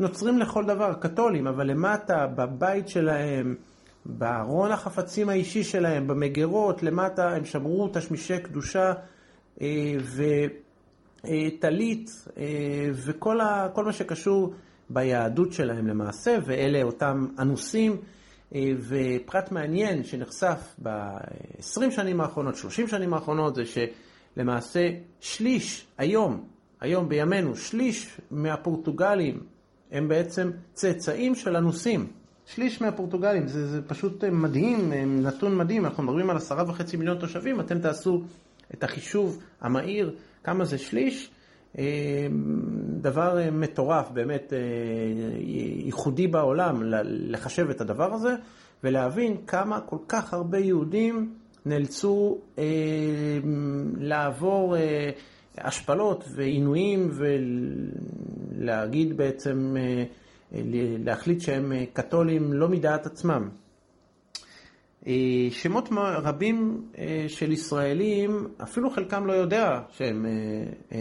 נוצרים 0.00 0.38
לכל 0.38 0.64
דבר, 0.64 0.94
קתולים, 0.94 1.46
אבל 1.46 1.66
למטה, 1.66 2.26
בבית 2.26 2.88
שלהם, 2.88 3.56
בארון 4.06 4.72
החפצים 4.72 5.28
האישי 5.28 5.64
שלהם, 5.64 6.06
במגירות, 6.06 6.82
למטה 6.82 7.34
הם 7.34 7.44
שמרו 7.44 7.88
תשמישי 7.92 8.38
קדושה 8.38 8.92
וטלית 11.24 12.10
וכל 12.92 13.38
מה 13.84 13.92
שקשור 13.92 14.54
ביהדות 14.90 15.52
שלהם 15.52 15.86
למעשה, 15.86 16.38
ואלה 16.44 16.82
אותם 16.82 17.26
אנוסים. 17.38 17.96
ופרט 18.78 19.52
מעניין 19.52 20.04
שנחשף 20.04 20.74
ב-20 20.82 21.90
שנים 21.90 22.20
האחרונות, 22.20 22.56
30 22.56 22.88
שנים 22.88 23.14
האחרונות, 23.14 23.54
זה 23.54 23.62
שלמעשה 23.66 24.90
שליש, 25.20 25.86
היום, 25.98 26.44
היום 26.80 27.08
בימינו, 27.08 27.56
שליש 27.56 28.20
מהפורטוגלים 28.30 29.40
הם 29.92 30.08
בעצם 30.08 30.50
צאצאים 30.72 31.34
של 31.34 31.56
אנוסים. 31.56 32.06
שליש 32.54 32.82
מהפורטוגלים, 32.82 33.48
זה, 33.48 33.66
זה 33.66 33.82
פשוט 33.82 34.24
מדהים, 34.24 34.92
נתון 35.06 35.56
מדהים, 35.56 35.84
אנחנו 35.86 36.02
מדברים 36.02 36.30
על 36.30 36.36
עשרה 36.36 36.64
וחצי 36.68 36.96
מיליון 36.96 37.18
תושבים, 37.18 37.60
אתם 37.60 37.78
תעשו 37.78 38.22
את 38.74 38.84
החישוב 38.84 39.42
המהיר, 39.60 40.14
כמה 40.44 40.64
זה 40.64 40.78
שליש, 40.78 41.30
אה, 41.78 42.26
דבר 43.00 43.38
מטורף, 43.52 44.10
באמת 44.10 44.52
אה, 44.52 44.58
ייחודי 45.84 46.26
בעולם 46.26 46.82
לחשב 47.04 47.70
את 47.70 47.80
הדבר 47.80 48.12
הזה 48.12 48.34
ולהבין 48.84 49.36
כמה 49.46 49.80
כל 49.80 49.98
כך 50.08 50.34
הרבה 50.34 50.58
יהודים 50.58 51.34
נאלצו 51.66 52.38
אה, 52.58 52.64
לעבור 53.96 54.76
השפלות 55.58 56.24
ועינויים 56.34 57.10
ולהגיד 58.58 59.16
בעצם, 59.16 59.76
להחליט 61.04 61.40
שהם 61.40 61.72
קתולים 61.92 62.52
לא 62.52 62.68
מדעת 62.68 63.06
עצמם. 63.06 63.48
אה, 65.06 65.48
שמות 65.50 65.88
רבים 66.22 66.86
אה, 66.98 67.24
של 67.28 67.52
ישראלים, 67.52 68.46
אפילו 68.62 68.90
חלקם 68.90 69.26
לא 69.26 69.32
יודע 69.32 69.80
שהם 69.90 70.26
אה, 70.92 70.98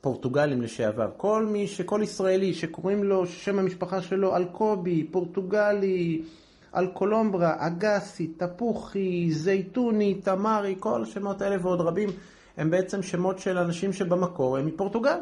פורטוגלים 0.00 0.62
לשעבר. 0.62 1.10
כל 1.16 1.46
מי, 1.46 1.66
שכל 1.66 2.00
ישראלי 2.02 2.54
שקוראים 2.54 3.04
לו, 3.04 3.26
שם 3.26 3.58
המשפחה 3.58 4.02
שלו 4.02 4.36
אלקובי, 4.36 5.04
פורטוגלי, 5.10 6.22
אלקולומברה, 6.76 7.54
אגסי, 7.58 8.26
תפוחי, 8.26 9.30
זייתוני, 9.30 10.14
תמרי, 10.14 10.76
כל 10.78 11.02
השמות 11.02 11.42
האלה 11.42 11.56
ועוד 11.62 11.80
רבים, 11.80 12.08
הם 12.56 12.70
בעצם 12.70 13.02
שמות 13.02 13.38
של 13.38 13.58
אנשים 13.58 13.92
שבמקור 13.92 14.56
הם 14.56 14.66
מפורטוגל. 14.66 15.18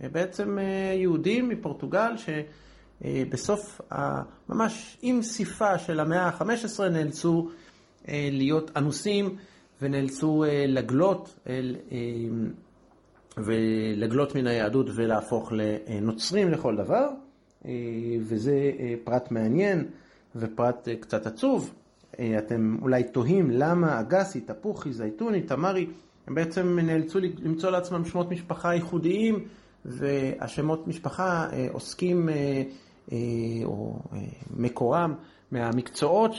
הם 0.00 0.12
בעצם 0.12 0.58
יהודים 0.94 1.48
מפורטוגל 1.48 2.16
ש... 2.16 2.28
אה, 3.04 3.22
בסוף, 3.30 3.80
ממש 4.48 4.98
עם 5.02 5.22
סיפה 5.22 5.78
של 5.78 6.00
המאה 6.00 6.26
ה-15 6.26 6.82
נאלצו 6.90 7.48
אה, 8.08 8.28
להיות 8.32 8.70
אנוסים 8.76 9.36
ונאלצו 9.82 10.44
אה, 10.44 10.64
לגלות 10.66 11.38
ולגלות 13.36 14.34
מן 14.34 14.46
היהדות 14.46 14.86
ולהפוך 14.94 15.52
לנוצרים 15.52 16.50
לכל 16.50 16.76
דבר, 16.76 17.08
וזה 18.20 18.70
פרט 19.04 19.30
מעניין 19.30 19.86
ופרט 20.36 20.88
קצת 21.00 21.26
עצוב. 21.26 21.74
אתם 22.38 22.76
אולי 22.82 23.04
תוהים 23.04 23.50
למה 23.50 24.00
אגסי, 24.00 24.40
תפוחי, 24.40 24.92
זייתוני, 24.92 25.42
תמרי, 25.42 25.86
הם 26.26 26.34
בעצם 26.34 26.78
נאלצו 26.78 27.18
למצוא 27.18 27.70
לעצמם 27.70 28.04
שמות 28.04 28.30
משפחה 28.30 28.74
ייחודיים, 28.74 29.44
והשמות 29.84 30.86
משפחה 30.86 31.48
עוסקים 31.72 32.28
או 33.64 33.98
אה, 34.12 34.18
מקורם 34.56 35.14
מהמקצועות 35.50 36.32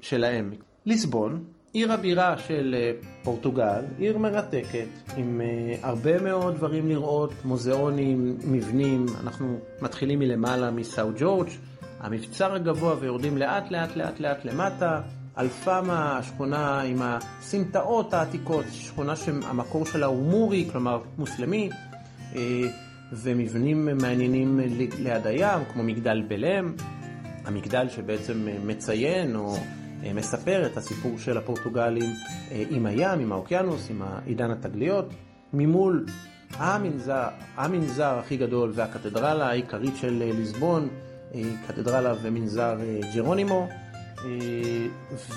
שלהם. 0.00 0.52
ליסבון, 0.86 1.44
עיר 1.72 1.92
הבירה 1.92 2.38
של 2.38 2.74
אה, 2.78 2.92
פורטוגל, 3.22 3.82
עיר 3.98 4.18
מרתקת, 4.18 4.88
עם 5.16 5.40
הרבה 5.82 6.22
מאוד 6.22 6.54
דברים 6.54 6.88
לראות, 6.88 7.32
מוזיאונים, 7.44 8.36
מבנים, 8.44 9.06
אנחנו 9.22 9.58
מתחילים 9.82 10.18
מלמעלה 10.18 10.70
מסאו 10.70 11.08
ג'ורג', 11.18 11.48
המבצר 12.00 12.54
הגבוה 12.54 12.96
ויורדים 13.00 13.38
לאט 13.38 13.70
לאט 13.70 13.96
לאט 13.96 14.20
לאט 14.20 14.44
למטה, 14.44 15.00
אלפמה, 15.38 16.18
השכונה 16.18 16.80
עם 16.80 16.98
הסמטאות 17.02 18.14
העתיקות, 18.14 18.64
שכונה 18.70 19.16
שהמקור 19.16 19.86
שלה 19.86 20.06
הוא 20.06 20.22
מורי, 20.22 20.68
כלומר 20.72 21.00
מוסלמי. 21.18 21.70
ומבנים 23.22 23.88
מעניינים 24.02 24.60
ליד 24.98 25.26
הים, 25.26 25.60
כמו 25.72 25.82
מגדל 25.82 26.22
בלם, 26.28 26.74
המגדל 27.44 27.88
שבעצם 27.88 28.46
מציין 28.66 29.36
או 29.36 29.56
אה, 30.04 30.12
מספר 30.12 30.66
את 30.66 30.76
הסיפור 30.76 31.18
של 31.18 31.38
הפורטוגלים 31.38 32.10
אה, 32.50 32.64
עם 32.70 32.86
הים, 32.86 33.20
עם 33.20 33.32
האוקיינוס, 33.32 33.90
עם 33.90 34.02
עידן 34.26 34.50
התגליות. 34.50 35.10
ממול 35.52 36.06
המנזר, 36.56 37.28
המנזר 37.56 38.18
הכי 38.18 38.36
גדול 38.36 38.72
והקתדרלה 38.74 39.48
העיקרית 39.48 39.96
של 39.96 40.22
אה, 40.22 40.30
ליסבון, 40.32 40.88
קתדרלה 41.66 42.14
ומנזר 42.22 42.76
ג'רונימו. 43.14 43.68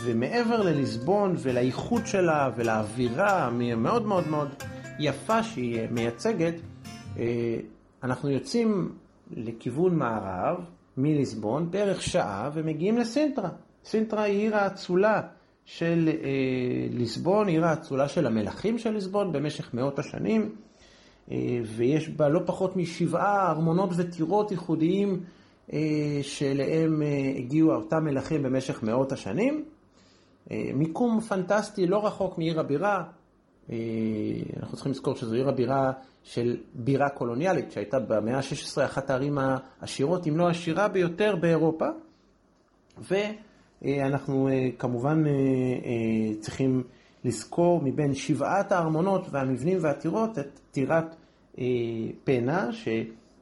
ומעבר 0.03 0.61
לליסבון 0.61 1.35
ולאיכות 1.39 2.07
שלה 2.07 2.49
ולאווירה 2.55 3.45
המאוד 3.45 4.05
מאוד 4.05 4.27
מאוד 4.27 4.49
יפה 4.99 5.43
שהיא 5.43 5.81
מייצגת, 5.91 6.53
אה, 6.53 6.59
אנחנו 8.03 8.29
יוצאים 8.29 8.91
לכיוון 9.31 9.95
מערב 9.95 10.65
מליסבון 10.97 11.71
בערך 11.71 12.01
שעה 12.01 12.49
ומגיעים 12.53 12.97
לסינטרה. 12.97 13.49
סינטרה 13.85 14.23
היא 14.23 14.39
עיר 14.39 14.55
האצולה 14.55 15.21
של 15.65 16.09
אה, 16.09 16.29
ליסבון, 16.91 17.47
עיר 17.47 17.65
האצולה 17.65 18.07
של 18.07 18.27
המלכים 18.27 18.77
של 18.77 18.89
ליסבון 18.89 19.31
במשך 19.31 19.73
מאות 19.73 19.99
השנים, 19.99 20.55
אה, 21.31 21.59
ויש 21.65 22.09
בה 22.09 22.29
לא 22.29 22.39
פחות 22.45 22.75
משבעה 22.75 23.51
ארמונות 23.51 23.89
וטירות 23.97 24.51
ייחודיים 24.51 25.23
שאליהם 26.21 27.01
הגיעו 27.37 27.71
אותם 27.71 28.05
מלכים 28.05 28.43
במשך 28.43 28.83
מאות 28.83 29.11
השנים. 29.11 29.65
מיקום 30.51 31.19
פנטסטי 31.19 31.87
לא 31.87 32.05
רחוק 32.05 32.37
מעיר 32.37 32.59
הבירה, 32.59 33.03
אנחנו 34.59 34.73
צריכים 34.73 34.91
לזכור 34.91 35.15
שזו 35.15 35.35
עיר 35.35 35.49
הבירה 35.49 35.91
של 36.23 36.57
בירה 36.73 37.09
קולוניאלית, 37.09 37.71
שהייתה 37.71 37.99
במאה 37.99 38.37
ה-16 38.37 38.85
אחת 38.85 39.09
הערים 39.09 39.37
העשירות, 39.37 40.27
אם 40.27 40.37
לא 40.37 40.47
העשירה 40.47 40.87
ביותר 40.87 41.35
באירופה. 41.35 41.85
ואנחנו 43.81 44.47
אה, 44.47 44.69
כמובן 44.79 45.23
אה, 45.27 45.31
אה, 45.31 46.35
צריכים 46.39 46.83
לזכור 47.23 47.81
מבין 47.83 48.13
שבעת 48.13 48.71
הארמונות 48.71 49.27
והמבנים 49.31 49.77
והטירות 49.81 50.39
את 50.39 50.59
טירת 50.71 51.15
פנה, 52.23 52.71
ש... 52.71 52.87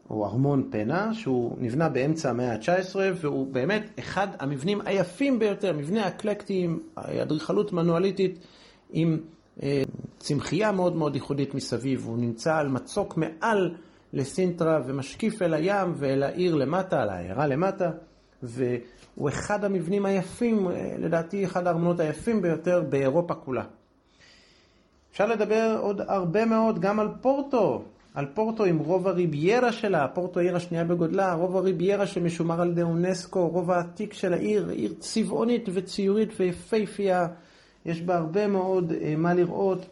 או 0.09 0.25
ארמון 0.25 0.67
פנה, 0.71 1.13
שהוא 1.13 1.57
נבנה 1.59 1.89
באמצע 1.89 2.29
המאה 2.29 2.53
ה-19, 2.53 2.95
והוא 3.15 3.53
באמת 3.53 3.89
אחד 3.99 4.27
המבנים 4.39 4.81
היפים 4.85 5.39
ביותר, 5.39 5.73
מבנה 5.73 6.07
אקלקטי 6.07 6.63
עם 6.63 6.79
אדריכלות 6.95 7.73
מנואליטית, 7.73 8.39
עם 8.89 9.19
צמחייה 10.19 10.71
מאוד 10.71 10.95
מאוד 10.95 11.15
ייחודית 11.15 11.55
מסביב, 11.55 12.05
הוא 12.05 12.17
נמצא 12.17 12.55
על 12.55 12.67
מצוק 12.67 13.17
מעל 13.17 13.75
לסינטרה 14.13 14.79
ומשקיף 14.85 15.41
אל 15.41 15.53
הים 15.53 15.93
ואל 15.95 16.23
העיר 16.23 16.55
למטה, 16.55 17.01
על 17.01 17.09
העיירה 17.09 17.47
למטה, 17.47 17.91
והוא 18.43 19.29
אחד 19.29 19.65
המבנים 19.65 20.05
היפים, 20.05 20.67
לדעתי 20.97 21.45
אחד 21.45 21.67
הארמונות 21.67 21.99
היפים 21.99 22.41
ביותר 22.41 22.83
באירופה 22.89 23.33
כולה. 23.33 23.63
אפשר 25.11 25.25
לדבר 25.25 25.77
עוד 25.81 26.01
הרבה 26.07 26.45
מאוד 26.45 26.79
גם 26.79 26.99
על 26.99 27.07
פורטו, 27.21 27.83
על 28.13 28.25
פורטו 28.33 28.63
עם 28.65 28.77
רוב 28.77 29.07
הריביירה 29.07 29.71
שלה, 29.71 30.07
פורטו 30.07 30.39
העיר 30.39 30.55
השנייה 30.55 30.83
בגודלה, 30.83 31.33
רוב 31.33 31.57
הריביירה 31.57 32.07
שמשומר 32.07 32.61
על 32.61 32.71
ידי 32.71 32.81
אונסקו, 32.81 33.47
רוב 33.47 33.71
העתיק 33.71 34.13
של 34.13 34.33
העיר, 34.33 34.69
עיר 34.69 34.93
צבעונית 34.99 35.69
וציורית 35.73 36.29
ויפהפייה. 36.39 37.27
יש 37.85 38.01
בה 38.01 38.17
הרבה 38.17 38.47
מאוד 38.47 38.91
אה, 38.91 39.15
מה 39.17 39.33
לראות, 39.33 39.85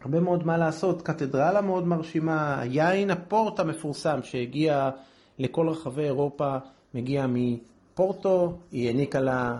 הרבה 0.00 0.20
מאוד 0.20 0.46
מה 0.46 0.56
לעשות. 0.56 1.02
קתדרלה 1.02 1.60
מאוד 1.60 1.86
מרשימה, 1.86 2.62
יין 2.64 3.10
הפורט 3.10 3.60
המפורסם 3.60 4.18
שהגיע 4.22 4.90
לכל 5.38 5.68
רחבי 5.68 6.04
אירופה, 6.04 6.56
מגיע 6.94 7.26
מפורטו, 7.28 8.58
היא 8.72 8.86
העניקה 8.86 9.20
לה, 9.20 9.58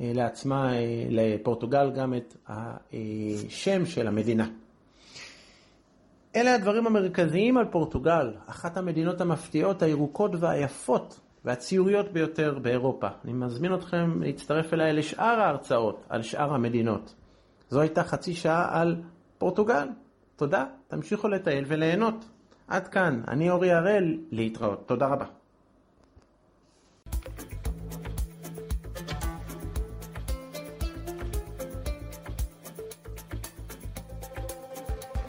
אה, 0.00 0.12
לעצמה, 0.14 0.74
אה, 0.74 1.06
לפורטוגל, 1.10 1.90
גם 1.90 2.14
את 2.14 2.34
השם 2.48 3.86
של 3.86 4.06
המדינה. 4.06 4.48
אלה 6.36 6.54
הדברים 6.54 6.86
המרכזיים 6.86 7.56
על 7.56 7.64
פורטוגל, 7.64 8.32
אחת 8.46 8.76
המדינות 8.76 9.20
המפתיעות, 9.20 9.82
הירוקות 9.82 10.30
והיפות 10.40 11.20
והציוריות 11.44 12.12
ביותר 12.12 12.58
באירופה. 12.62 13.08
אני 13.24 13.32
מזמין 13.32 13.74
אתכם 13.74 14.22
להצטרף 14.22 14.74
אליי 14.74 14.92
לשאר 14.92 15.40
ההרצאות 15.40 16.06
על 16.08 16.22
שאר 16.22 16.54
המדינות. 16.54 17.14
זו 17.70 17.80
הייתה 17.80 18.04
חצי 18.04 18.34
שעה 18.34 18.80
על 18.80 19.02
פורטוגל. 19.38 19.88
תודה, 20.36 20.64
תמשיכו 20.88 21.28
לטייל 21.28 21.64
וליהנות. 21.68 22.24
עד 22.68 22.88
כאן, 22.88 23.22
אני 23.28 23.50
אורי 23.50 23.72
הראל, 23.72 24.18
להתראות. 24.30 24.88
תודה 24.88 25.06
רבה. 25.06 25.26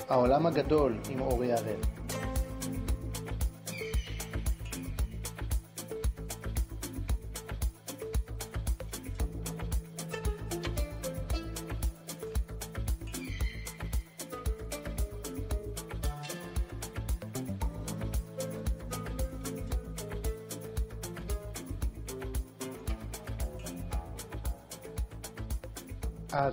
העולם 0.09 0.45
הגדול 0.45 0.97
עם 1.09 1.21
אורי 1.21 1.53
הראל 1.53 1.98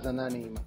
האזנה 0.07 0.29
נעימה. 0.29 0.59